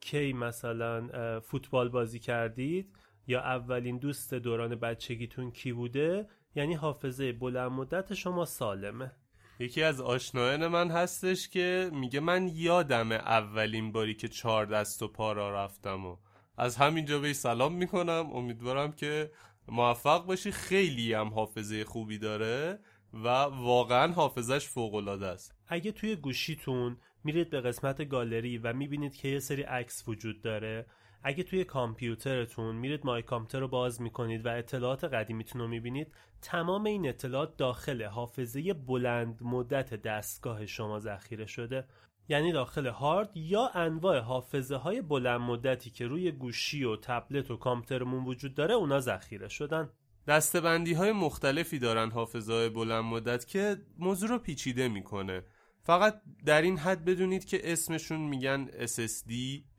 کی 0.00 0.32
مثلا 0.32 1.08
فوتبال 1.40 1.88
بازی 1.88 2.18
کردید 2.18 2.96
یا 3.26 3.40
اولین 3.40 3.98
دوست 3.98 4.34
دوران 4.34 4.74
بچگیتون 4.74 5.50
کی 5.50 5.72
بوده؟ 5.72 6.26
یعنی 6.54 6.74
حافظه 6.74 7.32
بلند 7.32 7.70
مدت 7.70 8.14
شما 8.14 8.44
سالمه. 8.44 9.12
یکی 9.58 9.82
از 9.82 10.00
آشنایان 10.00 10.66
من 10.66 10.90
هستش 10.90 11.48
که 11.48 11.90
میگه 11.92 12.20
من 12.20 12.48
یادم 12.48 13.12
اولین 13.12 13.92
باری 13.92 14.14
که 14.14 14.28
چهار 14.28 14.66
دست 14.66 15.02
و 15.02 15.08
پا 15.08 15.32
را 15.32 15.64
رفتم 15.64 16.06
و 16.06 16.16
از 16.56 16.76
همینجا 16.76 17.18
به 17.18 17.32
سلام 17.32 17.74
می‌کنم. 17.74 18.30
امیدوارم 18.32 18.92
که 18.92 19.30
موفق 19.68 20.26
باشی. 20.26 20.50
خیلی 20.52 21.12
هم 21.12 21.28
حافظه 21.28 21.84
خوبی 21.84 22.18
داره. 22.18 22.78
و 23.14 23.28
واقعا 23.44 24.12
حافظش 24.12 24.68
فوق 24.68 24.94
العاده 24.94 25.26
است. 25.26 25.54
اگه 25.68 25.92
توی 25.92 26.16
گوشیتون 26.16 26.96
میرید 27.24 27.50
به 27.50 27.60
قسمت 27.60 28.08
گالری 28.08 28.58
و 28.58 28.72
می‌بینید 28.72 29.14
که 29.14 29.28
یه 29.28 29.38
سری 29.38 29.62
عکس 29.62 30.08
وجود 30.08 30.42
داره 30.42 30.86
اگه 31.22 31.42
توی 31.42 31.64
کامپیوترتون 31.64 32.76
میرید 32.76 33.06
مای 33.06 33.22
کامپیوتر 33.22 33.60
رو 33.60 33.68
باز 33.68 34.02
می‌کنید 34.02 34.46
و 34.46 34.48
اطلاعات 34.48 35.04
قدیمیتون 35.04 35.60
رو 35.60 35.68
می‌بینید 35.68 36.14
تمام 36.42 36.84
این 36.84 37.08
اطلاعات 37.08 37.56
داخل 37.56 38.02
حافظه 38.02 38.72
بلند 38.72 39.38
مدت 39.42 39.94
دستگاه 39.94 40.66
شما 40.66 40.98
ذخیره 40.98 41.46
شده. 41.46 41.84
یعنی 42.28 42.52
داخل 42.52 42.86
هارد 42.86 43.30
یا 43.34 43.70
انواع 43.74 44.18
حافظه 44.18 44.76
های 44.76 45.02
بلند 45.02 45.40
مدتی 45.40 45.90
که 45.90 46.06
روی 46.06 46.32
گوشی 46.32 46.84
و 46.84 46.96
تبلت 46.96 47.50
و 47.50 47.56
کامپیوترمون 47.56 48.24
وجود 48.24 48.54
داره 48.54 48.74
اونا 48.74 49.00
ذخیره 49.00 49.48
شدن. 49.48 49.90
دستبندی 50.26 50.92
های 50.92 51.12
مختلفی 51.12 51.78
دارن 51.78 52.10
حافظه 52.10 52.68
بلند 52.68 53.04
مدت 53.04 53.46
که 53.46 53.76
موضوع 53.98 54.28
رو 54.28 54.38
پیچیده 54.38 54.88
می‌کنه. 54.88 55.42
فقط 55.82 56.20
در 56.44 56.62
این 56.62 56.78
حد 56.78 57.04
بدونید 57.04 57.44
که 57.44 57.72
اسمشون 57.72 58.20
میگن 58.20 58.68
SSD, 58.86 59.32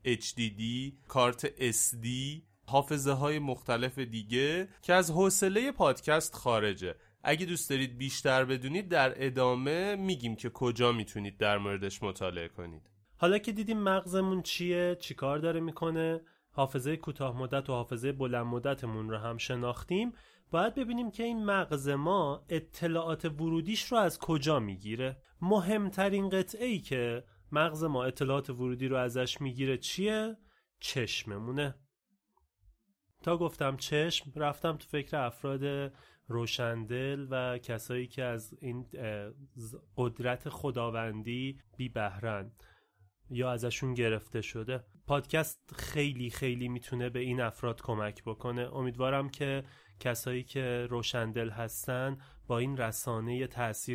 HDD, 0.06 0.62
کارت 1.08 1.70
SD 1.72 2.08
حافظه 2.66 3.12
های 3.12 3.38
مختلف 3.38 3.98
دیگه 3.98 4.68
که 4.82 4.94
از 4.94 5.10
حوصله 5.10 5.72
پادکست 5.72 6.34
خارجه. 6.34 6.94
اگه 7.22 7.46
دوست 7.46 7.70
دارید 7.70 7.98
بیشتر 7.98 8.44
بدونید 8.44 8.88
در 8.88 9.26
ادامه 9.26 9.96
میگیم 9.96 10.36
که 10.36 10.50
کجا 10.50 10.92
می‌تونید 10.92 11.38
در 11.38 11.58
موردش 11.58 12.02
مطالعه 12.02 12.48
کنید. 12.48 12.90
حالا 13.16 13.38
که 13.38 13.52
دیدیم 13.52 13.78
مغزمون 13.78 14.42
چیه 14.42 14.96
چیکار 15.00 15.38
داره 15.38 15.60
می‌کنه 15.60 16.20
حافظه 16.50 16.96
کوتاه 16.96 17.38
مدت 17.38 17.70
و 17.70 17.72
حافظه 17.72 18.12
بلند 18.12 18.46
مدتمون 18.46 19.10
رو 19.10 19.18
هم 19.18 19.38
شناختیم. 19.38 20.12
باید 20.54 20.74
ببینیم 20.74 21.10
که 21.10 21.22
این 21.22 21.44
مغز 21.44 21.88
ما 21.88 22.44
اطلاعات 22.48 23.24
ورودیش 23.24 23.84
رو 23.92 23.98
از 23.98 24.18
کجا 24.18 24.60
می‌گیره. 24.60 25.16
مهمترین 25.40 26.28
قطعه 26.28 26.66
ای 26.66 26.78
که 26.78 27.24
مغز 27.52 27.84
ما 27.84 28.04
اطلاعات 28.04 28.50
ورودی 28.50 28.88
رو 28.88 28.96
ازش 28.96 29.40
می‌گیره 29.40 29.78
چیه؟ 29.78 30.36
چشممونه. 30.80 31.74
تا 33.22 33.36
گفتم 33.36 33.76
چشم 33.76 34.32
رفتم 34.36 34.76
تو 34.76 34.86
فکر 34.88 35.16
افراد 35.16 35.92
روشندل 36.28 37.26
و 37.30 37.58
کسایی 37.58 38.06
که 38.06 38.22
از 38.22 38.54
این 38.60 38.86
قدرت 39.96 40.48
خداوندی 40.48 41.60
بی 41.76 41.88
بهرن 41.88 42.52
یا 43.30 43.52
ازشون 43.52 43.94
گرفته 43.94 44.40
شده. 44.40 44.84
پادکست 45.06 45.74
خیلی 45.76 46.30
خیلی 46.30 46.68
می‌تونه 46.68 47.10
به 47.10 47.18
این 47.18 47.40
افراد 47.40 47.82
کمک 47.82 48.24
بکنه. 48.24 48.76
امیدوارم 48.76 49.28
که 49.28 49.64
کسایی 50.00 50.42
که 50.42 50.86
روشندل 50.90 51.50
هستن 51.50 52.18
با 52.46 52.58
این 52.58 52.76
رسانه 52.76 53.48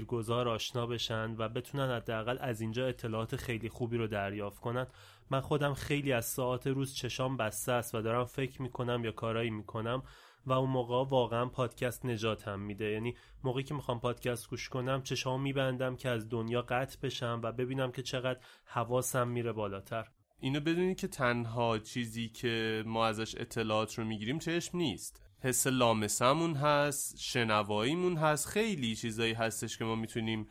گذار 0.08 0.50
آشنا 0.50 0.86
بشن 0.86 1.36
و 1.38 1.50
بتونن 1.50 1.96
حداقل 1.96 2.38
از 2.42 2.62
اینجا 2.62 2.88
اطلاعات 2.88 3.36
خیلی 3.36 3.70
خوبی 3.70 3.98
رو 3.98 4.08
دریافت 4.08 4.60
کنن. 4.60 4.88
من 5.30 5.40
خودم 5.40 5.74
خیلی 5.74 6.14
از 6.14 6.26
ساعت 6.26 6.68
روز 6.68 6.96
چشام 6.96 7.38
بسته 7.38 7.72
است 7.72 7.96
و 7.96 8.02
دارم 8.02 8.26
فکر 8.26 8.62
می‌کنم 8.62 9.06
یا 9.06 9.12
کارایی 9.12 9.50
می‌کنم 9.50 10.04
و 10.46 10.54
اون 10.54 10.70
موقع 10.70 11.10
واقعا 11.10 11.46
پادکست 11.46 12.06
نجاتم 12.06 12.60
میده. 12.60 12.86
یعنی 12.86 13.16
موقعی 13.44 13.64
که 13.64 13.74
می‌خوام 13.74 14.00
پادکست 14.00 14.50
گوش 14.50 14.70
کنم 14.70 15.02
چشام 15.02 15.42
میبندم 15.42 15.96
که 15.96 16.10
از 16.10 16.30
دنیا 16.30 16.62
قطع 16.62 16.98
بشم 17.02 17.40
و 17.44 17.52
ببینم 17.52 17.92
که 17.92 18.02
چقدر 18.02 18.40
حواسم 18.66 19.28
میره 19.28 19.52
بالاتر. 19.52 20.08
اینو 20.40 20.60
بدونید 20.60 20.98
که 20.98 21.08
تنها 21.08 21.78
چیزی 21.80 22.30
که 22.30 22.84
ما 22.86 23.06
ازش 23.06 23.36
اطلاعات 23.38 24.00
رو 24.00 24.06
می‌گیریم 24.06 24.40
چشم 24.40 24.78
نیست. 24.78 25.29
حس 25.42 25.68
لامسمون 25.68 26.56
هست 26.56 27.18
شنواییمون 27.20 28.18
هست 28.18 28.48
خیلی 28.48 28.96
چیزایی 28.96 29.34
هستش 29.34 29.78
که 29.78 29.86
ما 29.86 29.96
می‌تونیم 29.96 30.48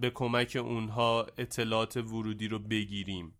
به 0.00 0.10
کمک 0.10 0.58
اونها 0.60 1.26
اطلاعات 1.38 1.96
ورودی 1.96 2.48
رو 2.48 2.58
بگیریم. 2.58 3.38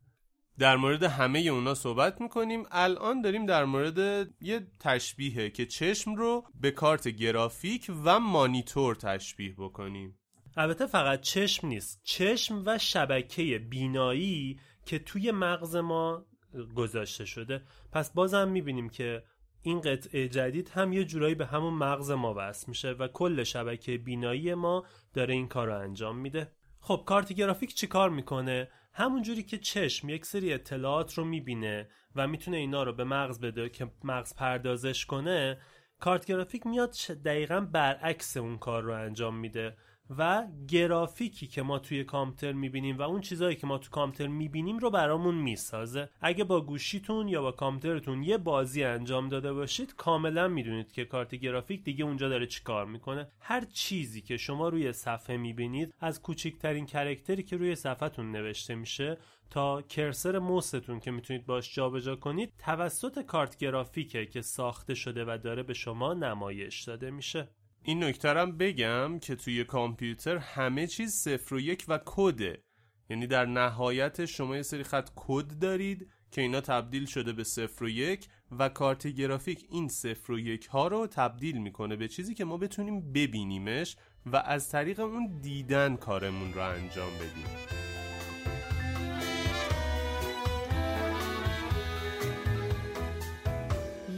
در 0.59 0.77
مورد 0.77 1.03
همه 1.03 1.39
اونا 1.39 1.75
صحبت 1.75 2.21
می‌کنیم. 2.21 2.63
الان 2.71 3.21
داریم 3.21 3.47
در 3.47 3.65
مورد 3.65 4.29
یه 4.41 4.67
تشبیهه 4.81 5.51
که 5.51 5.67
چشم 5.67 6.15
رو 6.15 6.45
به 6.61 6.71
کارت 6.71 7.09
گرافیک 7.09 7.91
و 8.05 8.21
مانیتور 8.21 8.95
تشبیه 8.95 9.55
بکنیم. 9.59 10.19
البته 10.57 10.87
فقط 10.87 11.21
چشم 11.21 11.67
نیست. 11.67 12.01
چشم 12.05 12.63
و 12.67 12.79
شبکه 12.79 13.59
بینایی 13.59 14.61
که 14.87 14.99
توی 14.99 15.31
مغز 15.31 15.77
ما 15.77 16.27
گذاشته 16.75 17.25
شده. 17.25 17.63
پس 17.93 18.13
بازم 18.13 18.49
می‌بینیم 18.49 18.89
که 18.89 19.23
این 19.63 19.81
قطعه 19.81 20.29
جدید 20.29 20.69
هم 20.69 20.93
یه 20.93 21.05
جورایی 21.05 21.35
به 21.35 21.47
همون 21.47 21.75
مغز 21.75 22.11
ما 22.11 22.35
وصل 22.37 22.65
میشه 22.69 22.91
و 22.91 23.09
کل 23.09 23.43
شبکه 23.43 23.99
بینایی 23.99 24.55
ما 24.55 24.85
داره 25.15 25.35
این 25.35 25.49
کار 25.49 25.67
رو 25.67 25.79
انجام 25.79 26.19
میده. 26.19 26.53
خب 26.81 27.03
کارت 27.07 27.33
گرافیک 27.33 27.75
چی 27.75 27.87
کار 27.87 28.11
می‌کنه؟ 28.11 28.69
همون 28.93 29.23
جوری 29.23 29.43
که 29.43 29.59
چشم 29.59 30.09
یک 30.09 30.27
سری 30.27 30.53
اطلاعات 30.53 31.15
رو 31.15 31.25
می‌بینه 31.25 31.89
و 32.15 32.29
می‌تونه 32.29 32.57
اینا 32.57 32.83
رو 32.83 32.93
به 32.93 33.05
مغز 33.05 33.41
بده 33.41 33.69
که 33.69 33.91
مغز 34.05 34.35
پردازش 34.35 35.07
کنه 35.07 35.59
کارت 36.01 36.27
گرافیک 36.27 36.67
میاد 36.67 36.95
دقیقا 37.25 37.61
برعکس 37.61 38.37
اون 38.37 38.59
کار 38.59 38.83
رو 38.83 38.93
انجام 38.93 39.37
میده. 39.37 39.77
و 40.19 40.47
گرافیکی 40.69 41.47
که 41.47 41.63
ما 41.63 41.79
توی 41.79 42.05
کامپیوتر 42.05 42.53
می‌بینیم 42.53 42.99
و 42.99 43.03
اون 43.03 43.21
چیزهایی 43.21 43.57
که 43.57 43.67
ما 43.67 43.79
تو 43.79 43.91
کامپیوتر 43.91 44.27
می‌بینیم 44.27 44.79
رو 44.79 44.91
برامون 44.91 45.35
می‌سازه. 45.35 46.09
اگه 46.21 46.45
با 46.45 46.61
گوشیتون 46.61 47.29
یا 47.29 47.43
با 47.43 47.53
کامپیوترتون 47.53 48.23
یه 48.23 48.39
بازی 48.39 48.85
انجام 48.85 49.29
داده 49.29 49.53
باشید 49.53 49.95
کاملا 49.97 50.49
می‌دونید 50.49 50.93
که 50.93 51.05
کارت 51.05 51.35
گرافیک 51.35 51.85
دیگه 51.85 52.05
اونجا 52.05 52.29
داره 52.29 52.47
چیکار 52.47 52.87
می‌کنه. 52.87 53.29
هر 53.41 53.65
چیزی 53.65 54.21
که 54.21 54.37
شما 54.37 54.69
روی 54.69 54.93
صفحه 54.93 55.37
می‌بینید 55.37 55.95
از 56.01 56.23
کوچکترین 56.23 56.87
کرکتری 56.87 57.43
که 57.43 57.57
روی 57.57 57.75
صفحتون 57.75 58.31
نوشته 58.31 58.75
میشه 58.75 59.19
تا 59.51 59.83
کرسر 59.83 60.39
موستون 60.39 61.01
که 61.01 61.11
می‌تونید 61.11 61.47
باش 61.47 61.75
جابجا 61.75 62.17
کنید 62.17 62.53
توسط 62.59 63.23
کارت 63.23 63.57
گرافیکه 63.57 64.27
که 64.27 64.43
ساخته 64.43 64.95
شده 64.95 65.25
و 65.25 65.39
داره 65.43 65.63
به 65.63 65.75
شما 65.75 66.15
نمایش 66.15 66.83
داده 66.83 67.11
میشه. 67.11 67.49
این 67.85 68.05
نکترم 68.05 68.57
بگم 68.57 69.19
که 69.19 69.37
توی 69.37 69.65
کامپیوتر 69.65 70.37
همه 70.37 70.87
چیز 70.87 71.13
صفر 71.13 71.55
و 71.55 71.61
یک 71.61 71.85
و 71.89 71.99
کده. 72.07 72.63
یعنی 73.11 73.27
در 73.27 73.47
نهایت 73.47 74.25
شما 74.25 74.57
یه 74.57 74.63
سری 74.63 74.83
خط 74.83 75.09
کد 75.17 75.59
دارید 75.59 76.09
که 76.31 76.41
اینا 76.41 76.61
تبدیل 76.61 77.07
شده 77.07 77.33
به 77.33 77.45
صفر 77.45 77.85
و 77.85 77.89
یک 77.89 78.29
و 78.59 78.69
کارت 78.69 79.07
گرافیک 79.07 79.67
این 79.71 79.89
صفر 79.89 80.33
و 80.33 80.39
یک 80.39 80.67
ها 80.67 80.89
رو 80.89 81.07
تبدیل 81.07 81.59
می‌کنه 81.59 81.97
به 81.97 82.09
چیزی 82.09 82.35
که 82.35 82.45
ما 82.45 82.57
بتونیم 82.57 83.13
ببینیمش 83.13 83.97
و 84.27 84.37
از 84.37 84.69
طریق 84.69 85.01
اون 85.01 85.39
دیدن 85.41 85.97
کارمون 85.97 86.53
رو 86.53 86.61
انجام 86.61 87.11
بدیم. 87.15 87.47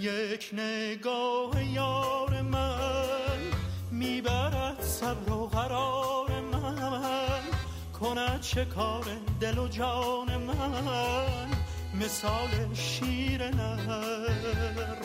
یک 0.01 0.51
نگاه 0.53 1.65
یار 1.75 2.34
می‌برد 4.05 4.81
صبر 4.83 5.33
و 5.33 5.47
قرار 5.47 6.41
من. 6.41 7.41
کند 8.01 8.41
چه 8.41 8.65
کار 8.65 9.05
دل 9.41 9.59
و 9.59 9.69
جان 9.69 10.37
من. 10.37 11.49
مثال 12.01 12.75
شیر 12.75 13.51
نر 13.51 14.97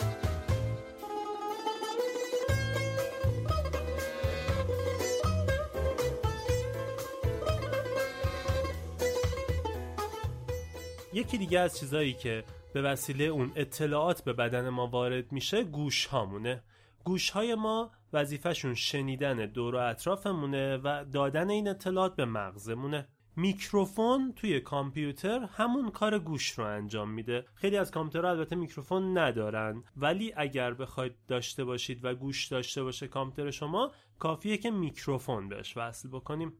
یکی 11.12 11.38
دیگه 11.38 11.60
از 11.60 11.78
چیزایی 11.78 12.12
که 12.12 12.44
به 12.74 12.82
وسیله 12.82 13.24
اون 13.24 13.52
اطلاعات 13.56 14.24
به 14.24 14.32
بدن 14.32 14.68
ما 14.68 14.86
وارد 14.86 15.32
میشه 15.32 15.64
گوش 15.64 16.06
هامونه 16.06 16.62
گوش 17.04 17.30
های 17.30 17.54
ما 17.54 17.90
وظیفهشون 18.12 18.74
شنیدن 18.74 19.36
دور 19.46 19.74
و 19.74 19.78
اطرافمونه 19.78 20.76
و 20.76 21.04
دادن 21.12 21.50
این 21.50 21.68
اطلاعات 21.68 22.16
به 22.16 22.24
مغزمونه. 22.24 23.08
میکروفون 23.36 24.32
توی 24.36 24.60
کامپیوتر 24.60 25.48
همون 25.52 25.90
کار 25.90 26.18
گوش 26.18 26.50
رو 26.50 26.64
انجام 26.64 27.10
میده. 27.10 27.44
خیلی 27.54 27.76
از 27.76 27.90
کامپیوترها 27.90 28.30
البته 28.30 28.56
میکروفون 28.56 29.18
ندارن 29.18 29.84
ولی 29.96 30.32
اگر 30.36 30.74
بخواید 30.74 31.12
داشته 31.28 31.64
باشید 31.64 32.04
و 32.04 32.14
گوش 32.14 32.46
داشته 32.46 32.82
باشه 32.82 33.08
کامپیوتر 33.08 33.50
شما 33.50 33.92
کافیه 34.18 34.56
که 34.56 34.70
میکروفون 34.70 35.48
بهش 35.48 35.76
وصل 35.76 36.08
بکنیم. 36.08 36.52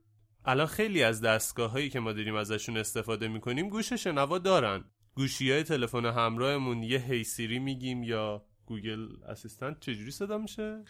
الان 0.45 0.67
خیلی 0.67 1.03
از 1.03 1.21
دستگاه 1.21 1.71
هایی 1.71 1.91
که 1.91 2.01
ما 2.01 2.13
داریم 2.13 2.35
ازشون 2.35 2.77
استفاده 2.77 3.29
می‌کنیم 3.29 3.69
گوش 3.69 3.93
شنوا 3.93 4.39
دارن. 4.39 4.85
گوشی 5.15 5.53
های 5.53 5.63
تلفن 5.63 6.05
همراهمون 6.05 6.83
یه 6.83 6.99
hey 6.99 7.25
Siri 7.25 7.59
میگیم 7.59 8.03
یا 8.03 8.45
Google 8.67 9.09
Assistant 9.29 9.81
چجوری 9.81 10.11
صدا 10.11 10.39
میشه؟ 10.39 10.85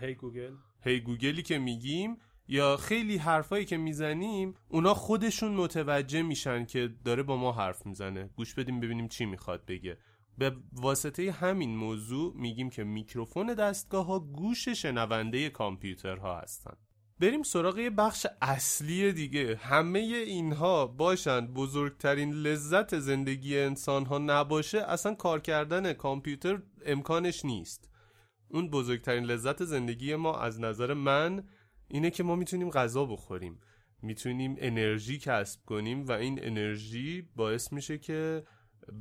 hey 0.00 0.14
Google 0.14 0.54
hey 0.82 1.00
Google 1.00 1.36
ی 1.36 1.42
که 1.42 1.58
میگیم 1.58 2.16
یا 2.48 2.76
خیلی 2.76 3.16
حرفایی 3.16 3.64
که 3.64 3.76
می‌زنیم 3.76 4.54
اونا 4.68 4.94
خودشون 4.94 5.52
متوجه 5.52 6.22
میشن 6.22 6.64
که 6.64 6.90
داره 7.04 7.22
با 7.22 7.36
ما 7.36 7.52
حرف 7.52 7.86
می‌زنه. 7.86 8.30
گوش 8.36 8.54
بدیم 8.54 8.80
ببینیم 8.80 9.08
چی 9.08 9.24
می‌خواد 9.24 9.64
بگه. 9.64 9.98
به 10.38 10.56
واسطه 10.72 11.32
همین 11.32 11.76
موضوع 11.76 12.36
میگیم 12.36 12.70
که 12.70 12.84
میکروفون 12.84 13.54
دستگاه 13.54 14.06
ها 14.06 14.18
گوش 14.18 14.68
شنونده 14.68 15.50
کامپیوترها 15.50 16.40
هستن. 16.40 16.76
بریم 17.20 17.42
سراغ 17.42 17.78
یه 17.78 17.90
بخش 17.90 18.26
اصلی 18.42 19.12
دیگه. 19.12 19.56
همه 19.56 19.98
اینها 19.98 20.86
باشند 20.86 21.54
بزرگترین 21.54 22.32
لذت 22.32 22.98
زندگی 22.98 23.58
انسان 23.58 24.06
ها 24.06 24.18
نباشه 24.18 24.78
اصلا 24.78 25.14
کار 25.14 25.40
کردن 25.40 25.92
کامپیوتر 25.92 26.62
امکانش 26.86 27.44
نیست. 27.44 27.89
اون 28.50 28.70
بزرگترین 28.70 29.24
لذت 29.24 29.64
زندگی 29.64 30.14
ما 30.14 30.40
از 30.40 30.60
نظر 30.60 30.94
من 30.94 31.44
اینه 31.88 32.10
که 32.10 32.22
ما 32.22 32.36
می‌تونیم 32.36 32.70
غذا 32.70 33.04
بخوریم. 33.04 33.60
می‌تونیم 34.02 34.56
انرژی 34.58 35.18
کسب 35.18 35.60
کنیم 35.66 36.06
و 36.06 36.12
این 36.12 36.44
انرژی 36.44 37.22
باعث 37.36 37.72
میشه 37.72 37.98
که 37.98 38.44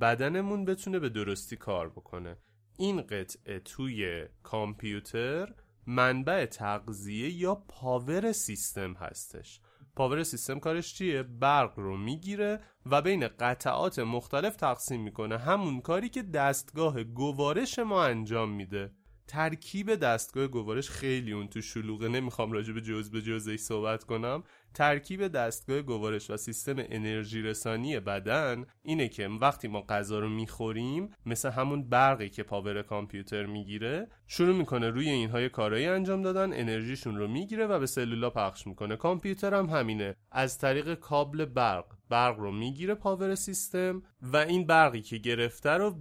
بدنمون 0.02 0.66
بتونه 0.66 1.00
به 1.00 1.10
درستی 1.10 1.56
کار 1.56 1.90
بکنه. 1.90 2.38
این 2.78 3.02
قطعه 3.02 3.60
توی 3.60 4.26
کامپیوتر 4.44 5.54
منبع 5.88 6.46
تغذیه 6.46 7.30
یا 7.30 7.56
power 7.56 8.32
سیستم 8.32 8.94
هستش. 8.94 9.62
power 9.96 10.24
سیستم 10.24 10.60
کارش 10.60 10.94
چیه؟ 10.94 11.24
برق 11.24 11.80
رو 11.80 11.98
می‌گیره 11.98 12.60
و 12.86 13.02
بین 13.02 13.28
قطعات 13.28 14.00
مختلف 14.00 14.56
تقسیم 14.56 15.02
می‌کنه. 15.02 15.38
همون 15.38 15.82
کاری 15.82 16.10
که 16.10 16.24
دستگاه 16.24 17.04
گوارش 17.04 17.80
ما 17.80 18.04
انجام 18.04 18.50
میده. 18.50 18.92
ترکیب 19.30 19.96
دستگاه 19.96 20.48
گوارش 20.48 20.90
خیلی 20.90 21.32
اون 21.34 21.48
تو 21.48 21.62
شلوغه. 21.62 22.08
نمی‌خوام 22.08 22.52
راجع 22.52 22.74
به 22.74 22.82
جز 22.82 23.12
به 23.12 23.22
جزئی 23.22 23.58
صحبت 23.58 24.04
کنم. 24.04 24.44
ترکیب 24.74 25.28
دستگاه 25.28 25.82
گوارش 25.82 26.30
و 26.30 26.38
سیستم 26.38 26.76
انرژی 26.78 27.42
رسانی 27.42 28.00
بدن 28.00 28.66
اینه 28.82 29.08
که 29.08 29.28
وقتی 29.28 29.68
ما 29.68 29.82
غذا 29.82 30.20
رو 30.20 30.30
می‌خوریم 30.30 31.10
مثل 31.26 31.50
همون 31.50 31.90
برقی 31.90 32.30
که 32.30 32.44
power 32.44 32.82
کامپیوتر 32.82 33.46
می‌گیره 33.46 34.08
شروع 34.28 34.56
می‌کنه 34.56 34.90
روی 34.90 35.10
اینها 35.10 35.42
یه 35.42 35.50
کارایی 35.50 35.88
انجام 35.88 36.22
دادن 36.22 36.54
انرژیشون 36.54 37.18
رو 37.18 37.28
می‌گیره 37.28 37.68
و 37.68 37.80
به 37.80 37.86
سلولا 37.86 38.30
پخش 38.30 38.68
می‌کنه. 38.68 38.96
کامپیوتر 38.96 39.54
هم 39.54 39.66
همینه. 39.66 40.16
از 40.32 40.58
طریق 40.58 40.94
کابل 40.94 41.46
برق. 41.46 41.86
برق 42.10 42.40
رو 42.40 42.52
می‌گیره 42.52 42.96
power 42.96 43.36
سیستم 43.36 44.04
و 44.22 44.38
این 44.38 44.66
برقی 44.66 45.02
که 45.02 45.18
گرفته 45.18 45.70
رو 45.70 45.92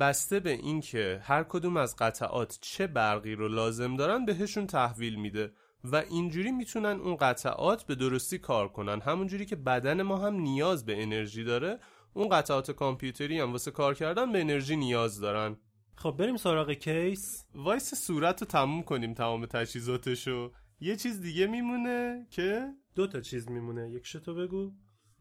بسته 0.00 0.40
به 0.40 0.50
اینکه 0.50 1.20
هر 1.22 1.42
کدوم 1.42 1.76
از 1.76 1.96
قطعات 1.96 2.58
چه 2.60 2.86
برقی 2.86 3.34
رو 3.34 3.48
لازم 3.48 3.96
دارن 3.96 4.24
بهشون 4.24 4.66
تحویل 4.66 5.14
میده. 5.14 5.52
و 5.84 5.96
اینجوری 5.96 6.52
می‌تونن 6.52 7.00
اون 7.00 7.16
قطعات 7.16 7.82
به 7.82 7.94
درستی 7.94 8.38
کار 8.38 8.68
کنن. 8.68 9.00
همونجوری 9.00 9.46
که 9.46 9.56
بدن 9.56 10.02
ما 10.02 10.16
هم 10.16 10.34
نیاز 10.34 10.86
به 10.86 11.02
انرژی 11.02 11.44
داره 11.44 11.78
اون 12.14 12.28
قطعات 12.28 12.70
کامپیوتری 12.70 13.40
هم 13.40 13.52
واسه 13.52 13.70
کار 13.70 13.94
کردن 13.94 14.32
به 14.32 14.40
انرژی 14.40 14.76
نیاز 14.76 15.20
دارن. 15.20 15.56
خب 15.96 16.14
بریم 16.18 16.36
سراغ 16.36 16.70
case. 16.70 17.46
وایس 17.54 17.94
صورت 17.94 18.40
رو 18.40 18.46
تموم 18.46 18.82
کنیم 18.82 19.14
تمام 19.14 19.46
تجهیزاتشو. 19.46 20.52
یه 20.80 20.96
چیز 20.96 21.20
دیگه 21.20 21.46
میمونه 21.46 22.26
که؟ 22.30 22.74
دو 22.94 23.06
تا 23.06 23.20
چیز 23.20 23.50
میمونه. 23.50 23.90
یکیشو 23.90 24.34
بگو. 24.34 24.72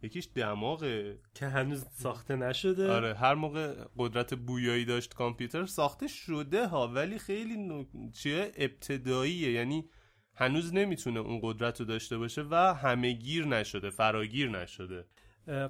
یکیش 0.01 0.29
دماغه. 0.35 1.19
که 1.33 1.45
هنوز 1.47 1.85
ساخته 1.91 2.35
نشده. 2.35 2.91
آره 2.91 3.13
هر 3.13 3.33
موقع 3.33 3.85
قدرت 3.97 4.33
بویایی 4.33 4.85
داشت 4.85 5.13
کامپیوتر 5.13 5.65
ساخته 5.65 6.07
شده 6.07 6.67
ها 6.67 6.87
ولی 6.87 7.17
خیلی 7.17 7.57
نو... 7.57 7.83
چیه؟ 8.13 8.51
ابتداییه. 8.55 9.51
یعنی 9.51 9.89
هنوز 10.35 10.73
نمی‌تونه 10.73 11.19
اون 11.19 11.39
قدرت 11.43 11.79
رو 11.79 11.85
داشته 11.85 12.17
باشه 12.17 12.43
و 12.51 12.55
همه 12.55 13.11
گیر 13.11 13.45
نشده 13.45 13.89
فراگیر 13.89 14.49
نشده. 14.49 15.05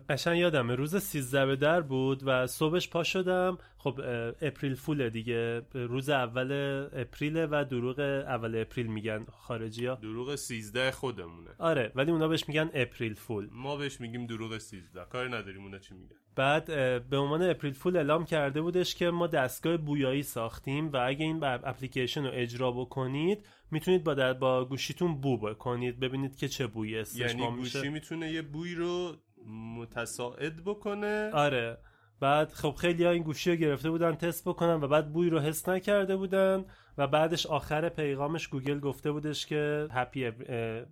قشنگ 0.10 0.36
یادمه 0.36 0.76
روز 0.76 0.96
13 0.96 1.46
به 1.46 1.56
در 1.56 1.82
بود 1.82 2.22
و 2.26 2.48
صبحش 2.48 2.90
پا 2.90 3.04
شدم. 3.04 3.58
خب 3.78 4.02
April 4.42 4.76
Fool 4.76 5.10
دیگه. 5.10 5.62
روز 5.74 6.10
اول 6.10 6.52
April 6.94 7.48
و 7.52 7.66
دروغ 7.66 8.00
اول 8.00 8.62
April 8.62 8.88
میگن 8.88 9.26
خارجی 9.32 9.86
ها 9.86 9.96
دروغ 9.96 10.36
13 10.36 10.92
خودمونه. 10.92 11.50
آره 11.60 11.92
ولی 11.96 12.12
اونا 12.12 12.28
بهش 12.28 12.48
میگن 12.48 12.70
April 12.74 13.14
Fool. 13.14 13.50
ما 13.52 13.76
بهش 13.76 14.02
میگیم 14.02 14.26
دروغ 14.26 14.58
13 14.58 15.06
کاری 15.10 15.30
نداریم 15.30 15.64
اونا 15.64 15.80
چی 15.80 15.94
میگن؟ 15.94 16.16
بعد 16.36 16.66
به 17.10 17.18
عنوان 17.18 17.50
April 17.50 17.74
Fool 17.74 17.96
اعلام 17.98 18.26
کرده 18.26 18.62
بودش 18.62 18.96
که 18.96 19.10
ما 19.10 19.28
دستگاه 19.28 19.78
بویایی 19.78 20.24
ساختیم 20.24 20.92
و 20.92 20.98
اگه 20.98 21.26
این 21.26 21.44
اپلیکیشن 21.44 22.24
رو 22.24 22.32
اجرا 22.34 22.72
بکنید 22.72 23.46
می‌تونید 23.72 24.04
با 24.04 24.34
با 24.34 24.66
گوشیتون 24.66 25.22
بو 25.22 25.38
بکنید. 25.38 26.00
ببینید 26.00 26.36
که 26.36 26.48
چه 26.48 26.68
بویی 26.68 27.04
یعنی 27.16 27.48
گوشی 27.48 27.90
می‌تونه 27.90 28.32
یه 28.32 28.42
بوی 28.42 28.76
رو 28.76 29.16
متصاعد 29.46 30.64
بکنه. 30.66 31.32
آره. 31.34 31.78
بعد 32.20 32.52
خب 32.52 32.76
خیلی 32.76 33.06
ها 33.06 33.12
این 33.12 33.24
گوشی 33.24 33.52
رو 33.52 33.56
گرفته 33.56 33.90
بودن 33.90 34.16
تست 34.16 34.48
بکنن 34.48 34.84
و 34.84 34.88
بعد 34.88 35.14
بوی 35.14 35.30
رو 35.30 35.40
حس 35.40 35.70
نکرده 35.70 36.16
بودن 36.18 36.66
و 36.98 37.08
بعدش 37.08 37.46
آخر 37.46 37.90
پیغامش 37.90 38.48
گوگل 38.48 38.80
گفته 38.80 39.12
بودش 39.12 39.46
که 39.46 39.88
happy 39.92 40.26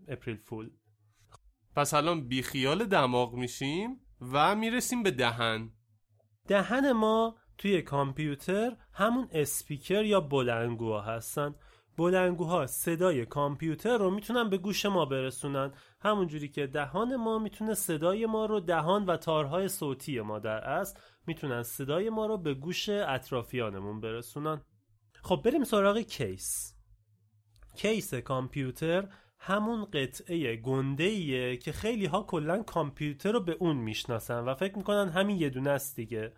April 0.07 0.37
Fool 0.37 0.69
پس 1.75 1.93
الان 1.93 2.27
بیخیال 2.27 2.85
دماغ 2.85 3.33
میشیم 3.33 3.99
و 4.21 4.55
می‌رسیم 4.55 5.03
به 5.03 5.11
دهن. 5.11 5.69
دهن 6.47 6.91
ما 6.91 7.35
توی 7.57 7.81
کامپیوتر 7.81 8.75
همون 8.93 9.27
اسپیکر 9.31 10.03
یا 10.03 10.21
بلندگوها 10.21 11.01
هستن. 11.01 11.55
بلندگوها 11.97 12.67
صدای 12.67 13.25
کامپیوتر 13.25 13.97
رو 13.97 14.11
می‌تونن 14.11 14.49
به 14.49 14.57
گوش 14.57 14.85
ما 14.85 15.05
برسونن. 15.05 15.71
همونجوری 16.01 16.49
که 16.49 16.67
دهان 16.67 17.15
ما 17.15 17.39
می‌تونه 17.39 17.73
صدای 17.73 18.25
ما 18.25 18.45
رو 18.45 18.59
دهان 18.59 19.05
و 19.05 19.17
تارهای 19.17 19.67
صوتی 19.67 20.21
ما 20.21 20.39
در 20.39 20.57
اصل 20.57 20.99
می‌تونن 21.27 21.63
صدای 21.63 22.09
ما 22.09 22.25
رو 22.25 22.37
به 22.37 22.53
گوش 22.53 22.89
اطرافیانمون 22.89 24.01
برسونن. 24.01 24.61
خب 25.21 25.41
بریم 25.45 25.63
سراغ 25.63 25.97
کیس. 25.97 26.75
کیس 27.75 28.13
کامپیوتر 28.13 29.07
همون 29.39 29.85
قطعه 29.85 30.55
گنده 30.55 31.57
که 31.57 31.71
خیلی 31.71 32.05
ها 32.05 32.23
کلا 32.23 32.63
کامپیوتر 32.63 33.31
رو 33.31 33.39
به 33.39 33.57
اون 33.59 33.75
می‌شناسن 33.75 34.39
و 34.39 34.55
فکر 34.55 34.77
می‌کنن 34.77 35.09
همین 35.09 35.37
یه 35.37 35.49
دونه 35.49 35.69
است 35.69 35.95
دیگه. 35.95 36.33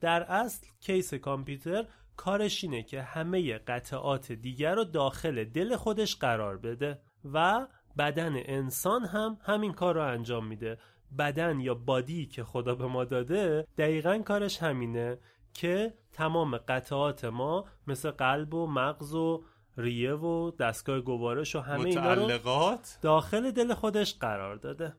در 0.00 0.22
اصل 0.22 0.66
کیس 0.80 1.14
کامپیوتر 1.14 1.86
کارش 2.16 2.64
اینه 2.64 2.82
که 2.82 3.02
همه 3.02 3.58
قطعات 3.58 4.32
دیگر 4.32 4.74
رو 4.74 4.84
داخل 4.84 5.44
دل 5.44 5.76
خودش 5.76 6.16
قرار 6.16 6.58
بده 6.58 7.00
و 7.32 7.66
بدن 7.98 8.32
انسان 8.36 9.04
هم 9.04 9.38
همین 9.42 9.72
کار 9.72 9.94
رو 9.94 10.02
انجام 10.02 10.46
میده. 10.46 10.78
بدن 11.18 11.60
یا 11.60 11.74
بادی 11.74 12.26
که 12.26 12.44
خدا 12.44 12.74
به 12.74 12.86
ما 12.86 13.04
داده 13.04 13.66
دقیقا 13.78 14.18
کارش 14.18 14.62
همینه 14.62 15.18
که 15.54 15.94
تمام 16.12 16.56
قطعات 16.56 17.24
ما 17.24 17.64
مثل 17.86 18.10
قلب 18.10 18.54
و 18.54 18.66
مغز 18.66 19.14
و 19.14 19.44
ریه 19.76 20.14
و 20.14 20.50
دستگاه 20.50 21.00
گوارش 21.00 21.56
و 21.56 21.60
همه 21.60 21.84
اینا 21.84 22.14
رو 22.14 22.78
داخل 23.02 23.50
دل 23.50 23.74
خودش 23.74 24.14
قرار 24.14 24.56
داده. 24.56 24.94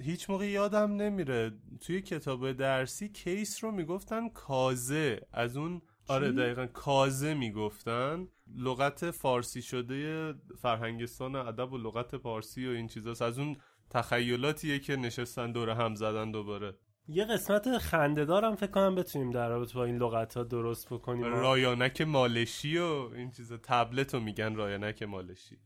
هیچ 0.00 0.30
موقع 0.30 0.46
یادم 0.46 0.96
نمیره 0.96 1.52
توی 1.80 2.02
کتاب 2.02 2.52
درسی 2.52 3.08
کیس 3.08 3.64
رو 3.64 3.70
می‌گفتن 3.70 4.28
کازه 4.28 5.20
از 5.32 5.56
اون 5.56 5.82
آره 6.08 6.32
دقیقا. 6.32 6.66
کازه 6.66 7.34
می‌گفتن. 7.34 8.28
لغت 8.56 9.10
فارسی 9.10 9.62
شده 9.62 10.34
فرهنگستان 10.62 11.36
ادب 11.36 11.72
و 11.72 11.78
لغت 11.78 12.16
فارسی 12.16 12.66
و 12.66 12.70
این 12.70 12.86
چیزاست. 12.88 13.22
از 13.22 13.38
اون 13.38 13.56
تخیلاتیه 13.90 14.78
که 14.78 14.96
نشستن 14.96 15.52
دور 15.52 15.70
هم 15.70 15.94
زدن 15.94 16.30
دوباره. 16.30 16.74
یه 17.08 17.24
قسمت 17.24 17.78
خنده‌دارم 17.78 18.54
فکر 18.54 18.70
کنم 18.70 18.94
بتونیم 18.94 19.30
در 19.30 19.48
رابطه 19.48 19.74
با 19.74 19.84
این 19.84 19.96
لغت 19.96 20.36
ها 20.36 20.42
درست 20.42 20.88
بکنیم. 20.92 21.24
رایانک 21.24 22.00
مالشی 22.00 22.78
و 22.78 23.10
این 23.14 23.30
چیزا. 23.30 23.56
تبلت 23.56 24.14
رو 24.14 24.20
میگن 24.20 24.54
رایانک 24.54 25.02
مالشی. 25.02 25.58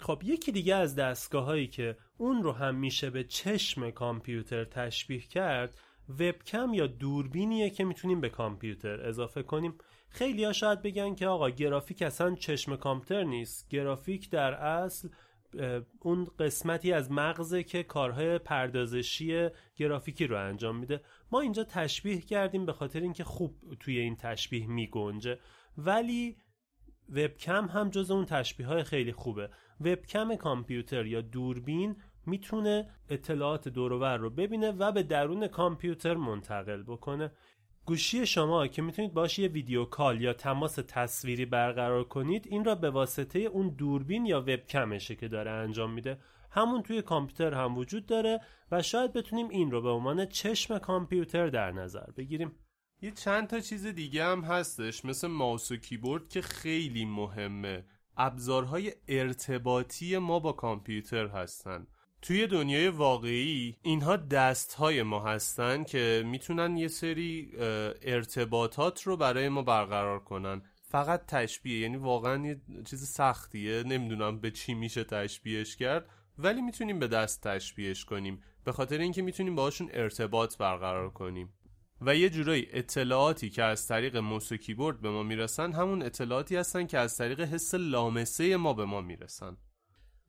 خب 0.00 0.22
یکی 0.24 0.52
دیگه 0.52 0.74
از 0.74 0.94
دستگاه 0.94 1.44
هایی 1.44 1.66
که 1.66 1.96
اون 2.16 2.42
رو 2.42 2.52
هم 2.52 2.74
میشه 2.74 3.10
به 3.10 3.24
چشم 3.24 3.90
کامپیوتر 3.90 4.64
تشبیه 4.64 5.20
کرد 5.20 5.78
وبکم 6.08 6.74
یا 6.74 6.86
دوربینیه 6.86 7.70
که 7.70 7.84
می‌تونیم 7.84 8.20
به 8.20 8.28
کامپیوتر 8.28 9.08
اضافه 9.08 9.42
کنیم. 9.42 9.74
خیلی 10.08 10.44
ها 10.44 10.52
شاید 10.52 10.82
بگن 10.82 11.14
که 11.14 11.26
آقا 11.26 11.50
گرافیک 11.50 12.02
اصلا 12.02 12.34
چشم 12.34 12.76
کامپیوتر 12.76 13.24
نیست. 13.24 13.68
گرافیک 13.68 14.30
در 14.30 14.54
اصل 14.54 15.08
اون 16.00 16.24
قسمتی 16.38 16.92
از 16.92 17.12
مغزه 17.12 17.62
که 17.62 17.82
کارهای 17.82 18.38
پردازشی 18.38 19.48
گرافیکی 19.76 20.26
رو 20.26 20.36
انجام 20.36 20.76
میده. 20.76 21.00
ما 21.32 21.40
اینجا 21.40 21.64
تشبیه 21.64 22.20
کردیم 22.20 22.66
به 22.66 22.72
خاطر 22.72 23.00
اینکه 23.00 23.24
خوب 23.24 23.56
توی 23.80 23.98
این 23.98 24.16
تشبیه 24.16 24.66
میگنجه. 24.66 25.38
ولی 25.78 26.36
وبکم 27.08 27.66
هم 27.66 27.90
جز 27.90 28.10
اون 28.10 28.24
تشبیه 28.24 28.66
های 28.66 28.84
خیلی 28.84 29.12
خوبه. 29.12 29.50
وبکم 29.80 30.36
کامپیوتر 30.36 31.06
یا 31.06 31.20
دوربین 31.20 31.96
می‌تونه 32.26 32.90
اطلاعات 33.08 33.68
دورور 33.68 34.16
رو 34.16 34.30
ببینه 34.30 34.70
و 34.70 34.92
به 34.92 35.02
درون 35.02 35.46
کامپیوتر 35.46 36.14
منتقل 36.14 36.82
بکنه. 36.82 37.32
گوشی 37.84 38.26
شما 38.26 38.66
که 38.66 38.82
می‌تونید 38.82 39.14
باش 39.14 39.38
یه 39.38 39.48
ویدیو 39.48 39.84
کال 39.84 40.20
یا 40.20 40.32
تماس 40.32 40.74
تصویری 40.74 41.44
برقرار 41.44 42.04
کنید 42.04 42.46
این 42.46 42.64
را 42.64 42.74
به 42.74 42.90
واسطه 42.90 43.38
اون 43.38 43.68
دوربین 43.68 44.26
یا 44.26 44.40
وبکمشه 44.40 45.14
که 45.14 45.28
داره 45.28 45.50
انجام 45.50 45.92
میده. 45.92 46.18
همون 46.50 46.82
توی 46.82 47.02
کامپیوتر 47.02 47.54
هم 47.54 47.78
وجود 47.78 48.06
داره 48.06 48.40
و 48.70 48.82
شاید 48.82 49.12
بتونیم 49.12 49.48
این 49.48 49.70
رو 49.70 49.82
به 49.82 49.88
عنوان 49.88 50.26
چشم 50.26 50.78
کامپیوتر 50.78 51.48
در 51.48 51.72
نظر 51.72 52.10
بگیریم. 52.16 52.52
یه 53.02 53.10
چند 53.10 53.48
تا 53.48 53.60
چیز 53.60 53.86
دیگه 53.86 54.24
هم 54.24 54.40
هستش 54.40 55.04
مثل 55.04 55.28
ماوس 55.28 55.72
و 55.72 55.76
کیبورد 55.76 56.28
که 56.28 56.42
خیلی 56.42 57.04
مهمه. 57.04 57.84
ابزارهای 58.16 58.92
ارتباطی 59.08 60.18
ما 60.18 60.38
با 60.38 60.52
کامپیوتر 60.52 61.26
هستن. 61.26 61.86
توی 62.22 62.46
دنیای 62.46 62.88
واقعی 62.88 63.76
اینها 63.82 64.16
دست 64.16 64.74
های 64.74 65.02
ما 65.02 65.24
هستن 65.24 65.84
که 65.84 66.22
می‌تونن 66.26 66.76
یه 66.76 66.88
سری 66.88 67.52
ارتباطات 68.02 69.02
رو 69.02 69.16
برای 69.16 69.48
ما 69.48 69.62
برقرار 69.62 70.20
کنن. 70.20 70.62
فقط 70.82 71.26
تشبیه 71.26 71.78
یعنی 71.78 71.96
واقعا 71.96 72.46
یه 72.46 72.60
چیز 72.84 73.08
سختیه. 73.08 73.82
نمی‌دونم 73.82 74.40
به 74.40 74.50
چی 74.50 74.74
میشه 74.74 75.04
تشبیهش 75.04 75.76
کرد 75.76 76.08
ولی 76.38 76.60
می‌تونیم 76.62 76.98
به 76.98 77.08
دست 77.08 77.48
تشبیهش 77.48 78.04
کنیم. 78.04 78.42
به 78.64 78.72
خاطر 78.72 78.98
اینکه 78.98 79.22
می‌تونیم 79.22 79.54
باهاشون 79.54 79.90
ارتباط 79.92 80.58
برقرار 80.58 81.10
کنیم. 81.10 81.52
و 82.00 82.16
یه 82.16 82.30
جورایی 82.30 82.68
اطلاعاتی 82.72 83.50
که 83.50 83.62
از 83.62 83.88
طریق 83.88 84.16
موس 84.16 84.52
و 84.52 84.56
کیبورد 84.56 85.00
به 85.00 85.10
ما 85.10 85.22
می‌رسن 85.22 85.72
همون 85.72 86.02
اطلاعاتی 86.02 86.56
هستن 86.56 86.86
که 86.86 86.98
از 86.98 87.16
طریق 87.16 87.40
حس 87.40 87.74
لامسه 87.74 88.56
ما 88.56 88.72
به 88.72 88.84
ما 88.84 89.00
می‌رسن. 89.00 89.56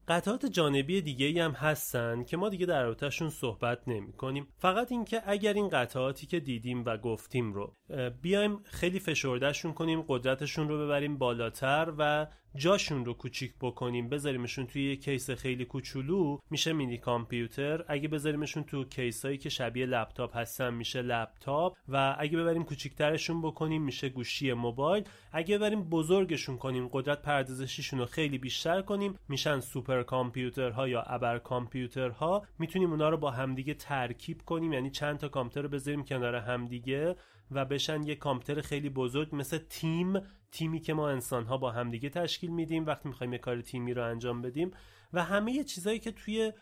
قطعات 0.08 0.46
جانبی 0.46 1.02
دیگه 1.02 1.44
هم 1.44 1.52
هستن 1.52 2.24
که 2.24 2.38
ما 2.38 2.50
دیگه 2.50 2.66
در 2.66 2.84
رابطهشون 2.84 3.30
صحبت 3.30 3.88
نمی 3.88 4.14
کنیم 4.14 4.48
فقط 4.58 4.92
اینکه 4.92 5.22
اگر 5.26 5.54
این 5.54 5.70
قطعاتی 5.70 6.28
که 6.28 6.40
دیدیم 6.40 6.86
و 6.86 6.98
گفتیم 6.98 7.54
رو 7.54 7.76
بیایم 8.22 8.60
خیلی 8.64 9.00
فشردهشون 9.00 9.74
کنیم 9.74 10.02
قدرتشون 10.08 10.70
رو 10.70 10.86
ببریم 10.86 11.18
بالاتر 11.18 11.94
و 11.98 12.28
جاشون 12.56 13.06
رو 13.06 13.14
کوچیک 13.14 13.54
بکنیم 13.62 14.10
بذاریمشون 14.10 14.68
توی 14.68 14.90
یه 14.90 14.96
کیس 14.96 15.30
خیلی 15.30 15.66
کوچولو 15.66 16.38
میشه 16.50 16.74
مینی 16.74 16.98
کامپیوتر. 16.98 17.86
اگه 17.88 18.08
بذاریمشون 18.08 18.64
تو 18.64 18.84
کیس 18.84 19.26
هایی 19.26 19.38
که 19.38 19.50
شبیه 19.50 19.86
لپتاپ 19.86 20.38
هستن 20.38 20.74
میشه 20.74 21.02
لپتاپ. 21.02 21.78
و 21.90 22.16
اگه 22.20 22.38
ببریم 22.38 22.64
کوچیکترشون 22.64 23.42
بکنیم 23.42 23.84
میشه 23.84 24.10
گوشی 24.10 24.54
موبایل. 24.54 25.04
اگه 25.32 25.58
ببریم 25.58 25.84
بزرگشون 25.84 26.58
کنیم 26.58 26.88
قدرت 26.92 27.22
پردازشیشون 27.22 28.00
رو 28.00 28.06
خیلی 28.06 28.38
بیشتر 28.38 28.82
کنیم 28.82 29.16
میشن 29.30 29.60
سوپر 29.60 30.04
کامپیوترها 30.04 30.88
یا 30.88 31.02
ابر 31.02 31.40
کامپیوترها. 31.40 32.46
می‌تونیم 32.60 32.92
اونا 32.92 33.10
رو 33.10 33.18
با 33.18 33.32
همدیگه 33.32 33.74
ترکیب 33.74 34.42
کنیم 34.46 34.74
یعنی 34.74 34.90
چند 34.90 35.18
تا 35.18 35.30
کامپیوتر 35.30 35.62
رو 35.62 35.70
بذاریم 35.70 36.04
کنار 36.04 36.36
همدیگه 36.36 37.16
و 37.52 37.66
بشن 37.66 38.04
یه 38.04 38.16
کامپیوتر 38.16 38.62
خیلی 38.62 38.90
بزرگ 38.90 39.30
مثل 39.36 39.58
تیم 39.58 40.14
تیمی 40.54 40.80
که 40.80 40.94
ما 40.94 41.10
انسان 41.10 41.46
ها 41.46 41.58
با 41.58 41.72
همدیگه 41.72 42.10
تشکیل 42.10 42.50
میدیم 42.50 42.86
وقتی 42.86 43.10
می‌خوایم 43.10 43.34
یه 43.34 43.40
کار 43.40 43.62
تیمی 43.62 43.94
رو 43.94 44.04
انجام 44.04 44.42
بدیم 44.42 44.72
و 45.14 45.24
همه 45.24 45.64
چیزهایی 45.64 46.00
که 46.00 46.12
توی 46.12 46.54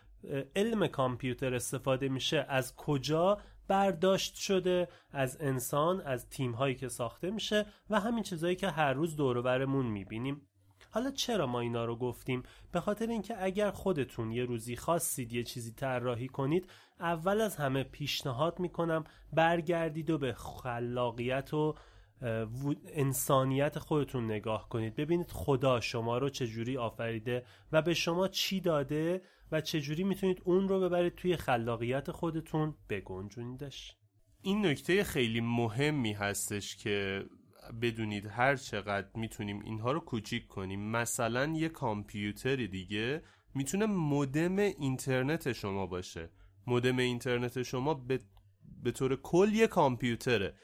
علم 0.56 0.88
کامپیوتر 0.88 1.54
استفاده 1.54 2.10
میشه 2.10 2.46
از 2.50 2.76
کجا 2.76 3.38
برداشت 3.68 4.36
شده 4.36 4.88
از 5.12 5.38
انسان 5.42 6.02
از 6.02 6.30
تیم 6.30 6.52
هایی 6.52 6.76
که 6.76 6.90
ساخته 6.90 7.32
میشه 7.32 7.66
و 7.90 8.00
همین 8.00 8.24
چیزهایی 8.24 8.56
که 8.56 8.70
هر 8.70 8.94
روز 8.94 9.16
دور 9.16 9.42
برمون 9.42 9.86
می‌بینیم. 9.86 10.42
حالا 10.92 11.12
چرا 11.12 11.48
ما 11.48 11.60
اینا 11.60 11.86
رو 11.86 11.96
گفتیم؟ 11.96 12.44
به 12.72 12.80
خاطر 12.80 13.08
اینکه 13.08 13.44
اگر 13.44 13.72
خودتون 13.72 14.32
یه 14.32 14.46
روزی 14.46 14.76
خواستید 14.76 15.34
یه 15.34 15.44
چیزی 15.44 15.72
طراحی 15.74 16.28
کنید 16.28 16.70
اول 17.00 17.42
از 17.42 17.56
همه 17.56 17.84
پیشنهاد 17.84 18.60
می‌کنم 18.60 19.04
برگردید 19.34 20.10
و 20.10 20.18
به 20.18 20.34
خلاقیت 20.34 21.54
و 21.54 21.76
انسانیت 22.94 23.80
خودتون 23.80 24.26
نگاه 24.26 24.70
کنید. 24.70 24.96
ببینید 24.96 25.32
خدا 25.32 25.80
شما 25.80 26.18
رو 26.18 26.30
چجوری 26.30 26.78
آفریده 26.78 27.46
و 27.72 27.82
به 27.82 27.94
شما 27.94 28.28
چی 28.28 28.60
داده 28.60 29.22
و 29.52 29.62
چجوری 29.62 30.04
می‌تونید 30.04 30.42
اون 30.44 30.68
رو 30.68 30.80
ببرید 30.82 31.16
توی 31.16 31.36
خلاقیت 31.36 32.12
خودتون 32.12 32.76
بگنجونیدش. 32.90 33.96
این 34.42 34.66
نکته 34.66 35.04
خیلی 35.04 35.42
مهمی 35.42 36.14
هستش 36.14 36.76
که 36.76 37.26
بدونید 37.82 38.26
هر 38.26 38.56
چقدر 38.56 39.08
می‌تونیم 39.16 39.60
اینها 39.60 39.92
رو 39.92 40.00
کوچیک 40.00 40.48
کنیم. 40.48 40.92
مثلا 40.92 41.54
یه 41.56 41.70
کامپیوتر 41.70 42.56
دیگه 42.56 43.24
می‌تونه 43.56 43.86
مودم 43.86 44.58
اینترنت 44.58 45.52
شما 45.52 45.86
باشه. 45.86 46.30
مودم 46.68 46.98
اینترنت 46.98 47.64
شما 47.64 47.94
به, 47.94 48.20
به 48.84 48.92
طور 48.92 49.16
کل 49.16 49.50
یه 49.54 49.68
کامپیوتره. 49.68 50.56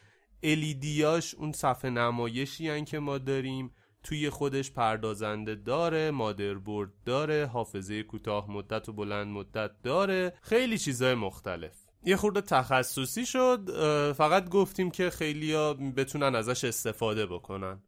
الیدیاش 0.44 1.36
اون 1.36 1.52
صفحه 1.52 1.92
نمایشی 1.92 2.86
که 2.86 3.00
ما 3.00 3.18
داریم. 3.18 3.72
توی 4.04 4.30
خودش 4.30 4.72
پردازنده 4.72 5.56
داره 5.56 6.12
مادربرد 6.12 6.90
داره 7.06 7.46
حافظه 7.46 8.04
کوتاه 8.04 8.52
مدت 8.52 8.90
و 8.90 8.94
بلند 8.94 9.28
مدت 9.28 9.72
داره. 9.84 10.34
خیلی 10.42 10.78
چیزای 10.78 11.16
مختلف. 11.16 11.76
یه 12.04 12.16
خورده 12.16 12.42
تخصصی 12.42 13.26
شد 13.26 13.70
فقط 14.14 14.50
گفتیم 14.50 14.92
که 14.92 15.10
خیلیا 15.10 15.74
بتونن 15.74 16.36
ازش 16.36 16.64
استفاده 16.64 17.26
بکنن. 17.26 17.84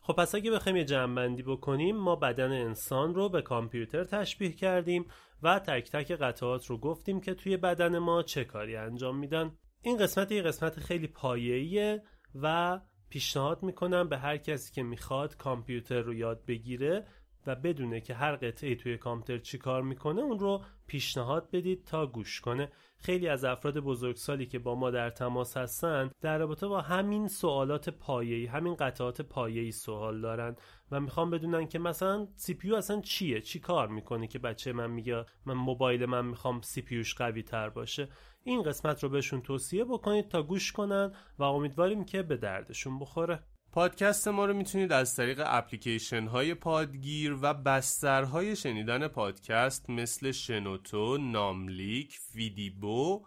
خب 0.00 0.12
پس 0.12 0.34
اگه 0.34 0.50
بخوایم 0.50 0.76
یه 0.76 0.84
جمعبندی 0.84 1.42
بکنیم 1.42 1.96
ما 1.96 2.16
بدن 2.16 2.52
انسان 2.52 3.14
رو 3.14 3.28
به 3.28 3.42
کامپیوتر 3.42 4.04
تشبیه 4.04 4.52
کردیم 4.52 5.06
و 5.42 5.58
تک 5.58 5.90
تک 5.90 6.12
قطعات 6.12 6.66
رو 6.66 6.78
گفتیم 6.78 7.20
که 7.20 7.34
توی 7.34 7.56
بدن 7.56 7.98
ما 7.98 8.22
چه 8.22 8.44
کاری 8.44 8.76
انجام 8.76 9.18
میدن. 9.18 9.52
این 9.82 9.96
قسمت 9.96 10.32
یه 10.32 10.42
قسمت 10.42 10.80
خیلی 10.80 11.06
پایه‌ایه 11.06 12.02
و 12.42 12.80
پیشنهاد 13.08 13.62
می‌کنم 13.62 14.08
به 14.08 14.18
هر 14.18 14.36
کسی 14.36 14.72
که 14.72 14.82
می‌خواد 14.82 15.36
کامپیوتر 15.36 16.00
رو 16.00 16.14
یاد 16.14 16.44
بگیره 16.44 17.06
و 17.46 17.54
بدونه 17.54 18.00
که 18.00 18.14
هر 18.14 18.36
قطعه 18.36 18.74
توی 18.74 18.98
کامپیوتر 18.98 19.42
چی 19.42 19.58
کار 19.58 19.82
می‌کنه 19.82 20.22
اون 20.22 20.38
رو 20.38 20.62
پیشنهاد 20.86 21.50
بدید 21.52 21.84
تا 21.84 22.06
گوش 22.06 22.40
کنه. 22.40 22.68
خیلی 22.98 23.28
از 23.28 23.44
افراد 23.44 23.78
بزرگسالی 23.78 24.46
که 24.46 24.58
با 24.58 24.74
ما 24.74 24.90
در 24.90 25.10
تماس 25.10 25.56
هستن 25.56 26.10
در 26.20 26.38
رابطه 26.38 26.66
با 26.66 26.80
همین 26.80 27.28
سوالات 27.28 27.88
پایه‌ای 27.88 28.46
همین 28.46 28.74
قطعات 28.74 29.22
پایه‌ای 29.22 29.72
سوال 29.72 30.20
دارن 30.20 30.56
و 30.90 31.00
می‌خوام 31.00 31.30
بدونن 31.30 31.66
که 31.66 31.78
مثلا 31.78 32.28
سی 32.36 32.54
پی 32.54 32.74
اصلا 32.74 33.00
چیه؟ 33.00 33.40
چی 33.40 33.60
کار 33.60 33.88
می‌کنه 33.88 34.26
که 34.26 34.38
بچه 34.38 34.72
من 34.72 34.90
میگه 34.90 35.24
من 35.46 35.54
موبایل 35.54 36.06
من 36.06 36.26
می‌خوام 36.26 36.60
سی 36.60 36.82
پیوش 36.82 37.14
قوی 37.14 37.42
تر 37.42 37.68
باشه؟ 37.68 38.08
این 38.44 38.62
قسمت 38.62 39.02
رو 39.02 39.08
بهشون 39.08 39.42
توصیه 39.42 39.84
بکنید 39.84 40.28
تا 40.28 40.42
گوش 40.42 40.72
کنن 40.72 41.12
و 41.38 41.42
امیدواریم 41.42 42.04
که 42.04 42.22
به 42.22 42.36
دردشون 42.36 42.98
بخوره. 42.98 43.42
پادکست 43.72 44.28
ما 44.28 44.44
رو 44.44 44.54
می‌تونید 44.54 44.92
از 44.92 45.16
طریق 45.16 45.42
اپلیکیشن 45.46 46.26
های 46.26 46.54
پادگیر 46.54 47.36
و 47.42 47.54
بسترهای 47.54 48.56
شنیدن 48.56 49.08
پادکست 49.08 49.90
مثل 49.90 50.30
شنوتو، 50.30 51.18
ناملیک، 51.18 52.18
ویدیبو 52.34 53.26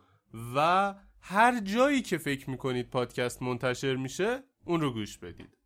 و 0.56 0.95
هر 1.21 1.60
جایی 1.60 2.01
که 2.01 2.17
فکر 2.17 2.49
می‌کنید 2.49 2.89
پادکست 2.89 3.41
منتشر 3.41 3.95
میشه 3.95 4.43
اون 4.65 4.82
رو 4.82 4.93
گوش 4.93 5.17
بدید. 5.17 5.58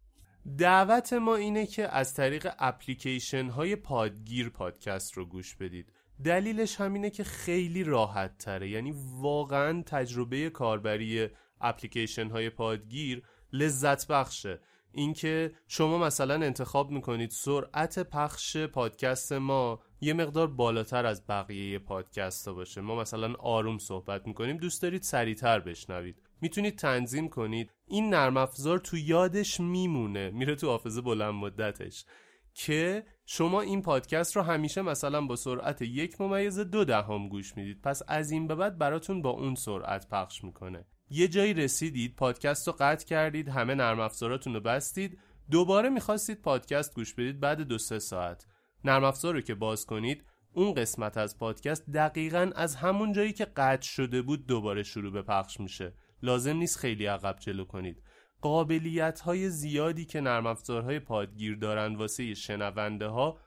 دعوت 0.57 1.13
ما 1.13 1.35
اینه 1.35 1.65
که 1.65 1.95
از 1.95 2.13
طریق 2.13 2.53
اپلیکیشن 2.59 3.49
های 3.49 3.75
پادگیر 3.75 4.49
پادکست 4.49 5.13
رو 5.13 5.25
گوش 5.25 5.55
بدید. 5.55 5.93
دلیلش 6.23 6.81
همینه 6.81 7.09
که 7.09 7.23
خیلی 7.23 7.83
راحت 7.83 8.37
تره. 8.37 8.69
یعنی 8.69 8.93
واقعا 9.21 9.83
تجربه 9.85 10.49
کاربری 10.49 11.27
اپلیکیشن 11.61 12.29
های 12.29 12.49
پادگیر 12.49 13.23
لذت 13.53 14.07
بخشه. 14.07 14.59
اینکه 14.91 15.51
شما 15.67 15.97
مثلا 15.97 16.33
انتخاب 16.33 16.91
می‌کنید 16.91 17.29
سرعت 17.29 17.99
پخش 17.99 18.57
پادکست 18.57 19.33
ما 19.33 19.79
یه 20.01 20.13
مقدار 20.13 20.47
بالاتر 20.47 21.05
از 21.05 21.27
بقیه 21.27 21.79
پادکست 21.79 22.47
ها 22.47 22.53
باشه. 22.53 22.81
ما 22.81 22.95
مثلا 22.95 23.33
آروم 23.39 23.77
صحبت 23.77 24.27
می‌کنیم 24.27 24.57
دوست 24.57 24.81
دارید 24.81 25.03
سریعتر 25.03 25.59
بشنوید. 25.59 26.21
می‌تونید 26.41 26.75
تنظیم 26.77 27.29
کنید. 27.29 27.71
این 27.87 28.09
نرم 28.09 28.37
افزار 28.37 28.79
تو 28.79 28.97
یادش 28.97 29.59
میمونه. 29.59 30.29
میره 30.29 30.55
تو 30.55 30.67
حافظه 30.67 31.01
بلند 31.01 31.33
مدتش. 31.33 32.05
که 32.53 33.03
شما 33.31 33.61
این 33.61 33.81
پادکست 33.81 34.35
رو 34.35 34.41
همیشه 34.41 34.81
مثلا 34.81 35.21
با 35.21 35.35
سرعت 35.35 35.81
یک 35.81 36.21
ممیز 36.21 36.59
دو 36.59 36.85
دهم 36.85 37.29
گوش 37.29 37.57
می‌دید. 37.57 37.81
پس 37.81 38.01
از 38.07 38.31
این 38.31 38.47
به 38.47 38.55
بعد 38.55 38.77
براتون 38.77 39.21
با 39.21 39.29
اون 39.29 39.55
سرعت 39.55 40.09
پخش 40.09 40.43
می‌کنه. 40.43 40.85
یه 41.09 41.27
جایی 41.27 41.53
رسیدید 41.53 42.15
پادکست 42.15 42.67
رو 42.67 42.75
قطع 42.79 43.05
کردید 43.05 43.49
همه 43.49 43.75
نرم 43.75 43.99
افزاراتون 43.99 44.53
رو 44.53 44.59
بستید. 44.59 45.19
دوباره 45.51 45.89
می‌خواستید 45.89 46.41
پادکست 46.41 46.95
گوش 46.95 47.13
بدید 47.13 47.39
بعد 47.39 47.61
دو 47.61 47.77
سه 47.77 47.99
ساعت. 47.99 48.45
نرم 48.83 49.03
افزار 49.03 49.33
رو 49.33 49.41
که 49.41 49.55
باز 49.55 49.85
کنید 49.85 50.23
اون 50.53 50.73
قسمت 50.73 51.17
از 51.17 51.37
پادکست 51.37 51.89
دقیقا 51.89 52.51
از 52.55 52.75
همون 52.75 53.13
جایی 53.13 53.33
که 53.33 53.45
قطع 53.45 53.87
شده 53.87 54.21
بود 54.21 54.47
دوباره 54.47 54.83
شروع 54.83 55.11
به 55.11 55.21
پخش 55.21 55.59
میشه. 55.59 55.93
لازم 56.23 56.57
نیست 56.57 56.77
خیلی 56.77 57.05
عقب 57.05 57.35
جلو 57.39 57.65
کنید. 57.65 58.03
قابلیت 58.41 59.19
های 59.19 59.49
زیادی 59.49 60.05
که 60.05 60.21
نرم 60.21 60.47
افزارهای 60.47 60.99
پادگیر 60.99 61.55
دارند 61.55 61.97
واسه 61.97 62.33
شنونده 62.33 63.07
ها 63.07 63.39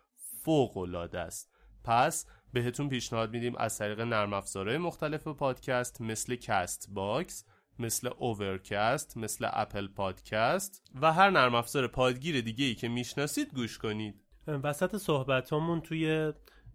فوق 0.42 0.76
العاده 0.76 1.20
است. 1.20 1.52
پس 1.84 2.26
بهتون 2.52 2.88
پیشنهاد 2.88 3.30
میدیم 3.30 3.56
از 3.56 3.78
طریق 3.78 4.00
نرم 4.00 4.32
افزارهای 4.32 4.78
مختلف 4.78 5.28
پادکست 5.28 6.00
مثل 6.00 6.34
Castbox 6.34 7.44
مثل 7.78 8.10
Overcast 8.18 9.16
مثل 9.16 9.48
Apple 9.52 9.88
Podcast 9.88 10.82
و 11.02 11.12
هر 11.12 11.30
نرم 11.30 11.54
افزار 11.54 11.86
پادگیر 11.86 12.40
دیگه 12.40 12.64
ای 12.64 12.74
که 12.74 12.88
می‌شناسید 12.88 13.54
گوش 13.54 13.78
کنید. 13.78 14.14
وسط 14.46 14.96
صحبتامون 14.96 15.80
توی 15.80 16.32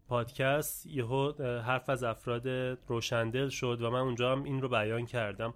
پادکست 0.08 0.86
یهو 0.86 1.32
حرف 1.62 1.90
از 1.90 2.04
افراد 2.04 2.48
روشندل 2.88 3.50
شد 3.50 3.82
و 3.82 3.90
من 3.90 4.00
اونجا 4.00 4.32
هم 4.32 4.44
این 4.44 4.62
رو 4.62 4.70
بیان 4.70 5.06
کردم. 5.06 5.54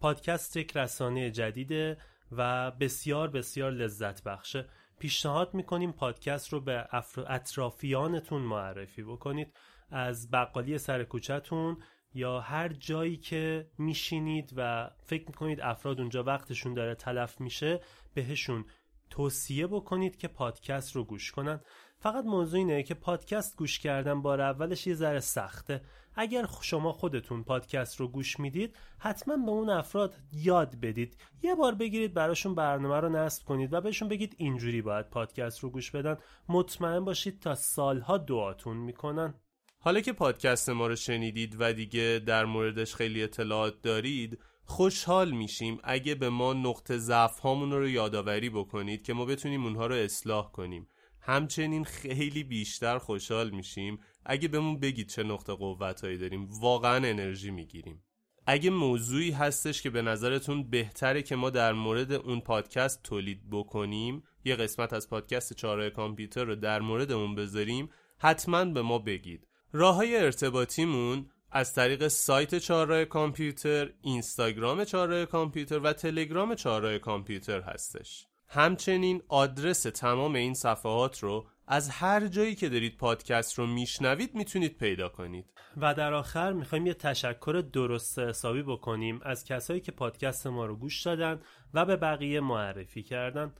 پادکست 0.00 0.56
یک 0.56 0.76
رسانه 0.76 1.30
جدیده 1.30 1.96
و 2.32 2.70
بسیار 2.70 3.28
بسیار 3.28 3.70
لذت 3.70 4.22
بخشه. 4.22 4.68
پیشنهاد 4.98 5.54
می‌کنیم 5.54 5.92
پادکست 5.92 6.48
رو 6.48 6.60
به 6.60 6.88
اطرافیانتون 7.28 8.42
معرفی 8.42 9.02
بکنید. 9.02 9.56
از 9.90 10.30
بقالی 10.30 10.78
سر 10.78 11.04
کوچهتون 11.04 11.76
یا 12.14 12.40
هر 12.40 12.68
جایی 12.68 13.16
که 13.16 13.70
میشینید 13.78 14.52
و 14.56 14.90
فکر 15.04 15.26
می‌کنید 15.26 15.60
افراد 15.60 16.00
اونجا 16.00 16.22
وقتشون 16.22 16.74
داره 16.74 16.94
تلف 16.94 17.40
میشه 17.40 17.80
بهشون 18.14 18.64
توصیه 19.10 19.66
بکنید 19.66 20.16
که 20.16 20.28
پادکست 20.28 20.96
رو 20.96 21.04
گوش 21.04 21.30
کنن. 21.30 21.60
فقط 22.02 22.24
موضوع 22.24 22.58
اینه 22.58 22.82
که 22.82 22.94
پادکست 22.94 23.56
گوش 23.56 23.78
کردن 23.78 24.22
بار 24.22 24.40
اولش 24.40 24.86
یه 24.86 24.94
ذره 24.94 25.20
سخته. 25.20 25.80
اگر 26.14 26.46
شما 26.62 26.92
خودتون 26.92 27.44
پادکست 27.44 28.00
رو 28.00 28.08
گوش 28.08 28.40
می‌دید 28.40 28.76
حتما 28.98 29.36
به 29.36 29.50
اون 29.50 29.70
افراد 29.70 30.14
یاد 30.32 30.80
بدید. 30.80 31.16
یه 31.42 31.54
بار 31.54 31.74
بگیرید 31.74 32.14
براشون 32.14 32.54
برنامه 32.54 33.00
رو 33.00 33.08
نصب 33.08 33.44
کنید 33.44 33.72
و 33.72 33.80
بهشون 33.80 34.08
بگید 34.08 34.34
اینجوری 34.38 34.82
باید 34.82 35.10
پادکست 35.10 35.60
رو 35.60 35.70
گوش 35.70 35.90
بدن. 35.90 36.16
مطمئن 36.48 37.04
باشید 37.04 37.40
تا 37.40 37.54
سالها 37.54 38.18
دعاتون 38.18 38.76
می‌کنن. 38.76 39.34
حالا 39.78 40.00
که 40.00 40.12
پادکست 40.12 40.68
ما 40.68 40.86
رو 40.86 40.96
شنیدید 40.96 41.56
و 41.58 41.72
دیگه 41.72 42.22
در 42.26 42.44
موردش 42.44 42.94
خیلی 42.94 43.22
اطلاعات 43.22 43.82
دارید 43.82 44.38
خوشحال 44.64 45.30
میشیم 45.30 45.78
اگه 45.84 46.14
به 46.14 46.28
ما 46.28 46.52
نقطه 46.52 46.98
ضعف 46.98 47.38
هامون 47.38 47.72
رو 47.72 47.88
یادآوری 47.88 48.50
بکنید 48.50 49.02
که 49.02 49.12
ما 49.12 49.24
بتونیم 49.24 49.64
اونها 49.64 49.86
رو 49.86 49.94
اصلاح 49.94 50.52
کنیم. 50.52 50.88
همچنین 51.22 51.84
خیلی 51.84 52.44
بیشتر 52.44 52.98
خوشحال 52.98 53.50
میشیم 53.50 53.98
اگه 54.24 54.48
بهمون 54.48 54.80
بگید 54.80 55.08
چه 55.08 55.22
نقطه 55.22 55.52
قوتهایی 55.52 56.18
داریم 56.18 56.48
واقعا 56.60 56.96
انرژی 56.96 57.50
می‌گیریم 57.50 58.02
اگه 58.46 58.70
موضوعی 58.70 59.30
هستش 59.30 59.82
که 59.82 59.90
به 59.90 60.02
نظرتون 60.02 60.70
بهتره 60.70 61.22
که 61.22 61.36
ما 61.36 61.50
در 61.50 61.72
مورد 61.72 62.12
اون 62.12 62.40
پادکست 62.40 63.02
تولید 63.02 63.50
بکنیم 63.50 64.22
یه 64.44 64.56
قسمت 64.56 64.92
از 64.92 65.08
پادکست 65.08 65.52
چهارراه 65.52 65.90
کامپیوتر 65.90 66.44
رو 66.44 66.56
در 66.56 66.80
مورد 66.80 67.12
اون 67.12 67.34
بذاریم 67.34 67.90
حتما 68.18 68.64
به 68.64 68.82
ما 68.82 68.98
بگید 68.98 69.46
راه 69.72 69.94
های 69.94 70.16
ارتباطیمون 70.16 71.30
از 71.50 71.74
طریق 71.74 72.08
سایت 72.08 72.54
چهارراه 72.54 73.04
کامپیوتر، 73.04 73.92
اینستاگرام 74.02 74.84
چهارراه 74.84 75.24
کامپیوتر 75.26 75.78
و 75.78 75.92
تلگرام 75.92 76.54
چهارراه 76.54 76.98
کامپیوتر 76.98 77.60
هستش. 77.60 78.26
همچنین 78.54 79.22
آدرس 79.28 79.82
تمام 79.82 80.34
این 80.34 80.54
صفحات 80.54 81.22
رو 81.22 81.46
از 81.66 81.90
هر 81.90 82.26
جایی 82.26 82.54
که 82.54 82.68
دارید 82.68 82.96
پادکست 82.96 83.58
رو 83.58 83.66
میشنوید 83.66 84.34
می‌تونید 84.34 84.78
پیدا 84.78 85.08
کنید. 85.08 85.44
و 85.76 85.94
در 85.94 86.14
آخر 86.14 86.52
می‌خوایم 86.52 86.86
یه 86.86 86.94
تشکر 86.94 87.64
درست 87.72 88.18
حسابی 88.18 88.62
بکنیم 88.62 89.20
از 89.22 89.44
کسایی 89.44 89.80
که 89.80 89.92
پادکست 89.92 90.46
ما 90.46 90.66
رو 90.66 90.76
گوش 90.76 91.02
دادن 91.02 91.40
و 91.74 91.84
به 91.84 91.96
بقیه 91.96 92.40
معرفی 92.40 93.02
کردن. 93.02 93.52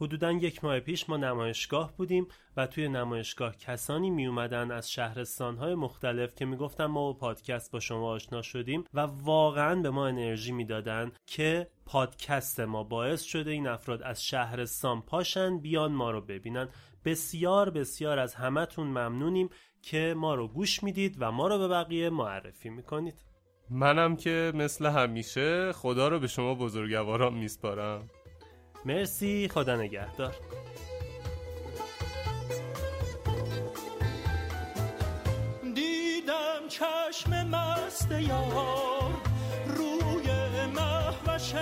حدودا 0.00 0.32
یک 0.32 0.64
ماه 0.64 0.80
پیش 0.80 1.08
ما 1.08 1.16
نمایشگاه 1.16 1.96
بودیم 1.96 2.26
و 2.56 2.66
توی 2.66 2.88
نمایشگاه 2.88 3.56
کسانی 3.56 4.10
می 4.10 4.26
اومدن 4.26 4.70
از 4.70 4.90
شهرستانهای 4.90 5.74
مختلف 5.74 6.34
که 6.34 6.44
می‌گفتن 6.44 6.86
ما 6.86 7.12
با 7.12 7.18
پادکست 7.18 7.72
با 7.72 7.80
شما 7.80 8.10
آشنا 8.10 8.42
شدیم 8.42 8.84
و 8.94 9.00
واقعا 9.00 9.82
به 9.82 9.90
ما 9.90 10.06
انرژی 10.06 10.52
می‌دادن 10.52 11.12
که 11.26 11.68
پادکست 11.86 12.60
ما 12.60 12.84
باعث 12.84 13.22
شده 13.22 13.50
این 13.50 13.66
افراد 13.66 14.02
از 14.02 14.24
شهرستان 14.24 15.02
پاشن 15.02 15.58
بیان 15.58 15.92
ما 15.92 16.10
رو 16.10 16.20
ببینن. 16.20 16.68
بسیار 17.04 17.70
بسیار 17.70 18.18
از 18.18 18.34
همتون 18.34 18.86
ممنونیم 18.86 19.48
که 19.82 20.14
ما 20.16 20.34
رو 20.34 20.48
گوش 20.48 20.82
می‌دید 20.82 21.16
و 21.18 21.32
ما 21.32 21.48
رو 21.48 21.58
به 21.58 21.68
بقیه 21.68 22.10
معرفی 22.10 22.68
می‌کنید. 22.68 23.24
منم 23.70 24.16
که 24.16 24.52
مثل 24.54 24.86
همیشه 24.86 25.72
خدا 25.72 26.08
رو 26.08 26.18
به 26.18 26.26
شما 26.26 26.54
بزرگواران 26.54 27.34
میسپارم. 27.34 28.10
مرسی 28.84 29.48
خدا 29.48 29.76
نگهدار. 29.76 30.34
دیدم 35.74 36.68
چشم 36.68 37.46
مست 37.48 38.10
یار 38.10 39.10
روی 39.66 40.26
محوش 40.74 41.54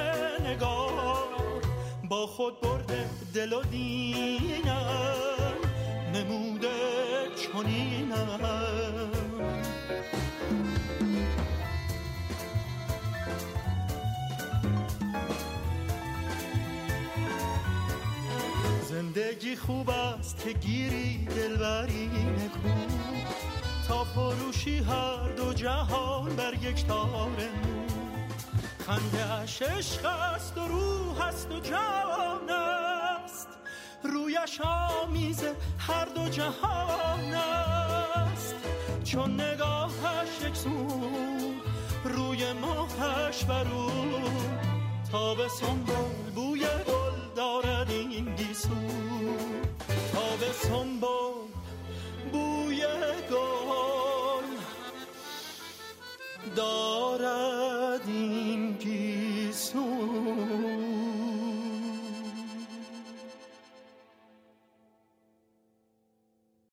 نگار 0.44 1.62
با 2.08 2.26
خود 2.26 2.60
برده 2.60 3.10
دل 3.34 3.52
و 3.52 3.62
دینم 3.62 5.54
نموده 6.14 6.68
چنینم. 7.36 8.40
زندگی 19.14 19.56
خوب 19.56 19.90
است 19.90 20.44
که 20.44 20.52
گیری 20.52 21.24
دلبری 21.24 22.06
نکو 22.06 22.68
تا 23.88 24.04
فروشی 24.04 24.78
هر 24.78 25.28
دو 25.36 25.52
جهان 25.52 26.36
بر 26.36 26.54
یک 26.54 26.86
تار 26.86 27.30
نو 27.30 27.86
خندهاش 28.86 29.62
عشق 29.62 30.04
است 30.04 30.58
و 30.58 30.68
روح 30.68 31.20
است 31.20 31.50
و 31.50 31.60
جان 31.60 32.50
است. 32.50 33.48
رویش 34.02 34.60
آمیز 34.60 35.44
هر 35.78 36.04
دو 36.04 36.28
جهان 36.28 37.34
است. 37.34 38.54
چون 39.04 39.40
نگاهش 39.40 40.42
یک 40.48 40.56
سو 40.56 40.86
روی 42.04 42.52
ماهش 42.52 43.44
و 43.48 43.52
رو 43.52 43.90
تا 45.12 45.34
به 45.34 45.48
سنبول 45.48 46.30
بوی 46.34 46.51
هم 50.72 51.00
با 51.00 51.32
بوی 52.32 52.82
گل 53.30 54.48
دارد 56.56 58.00
این 58.06 58.72
گیسون 58.72 60.42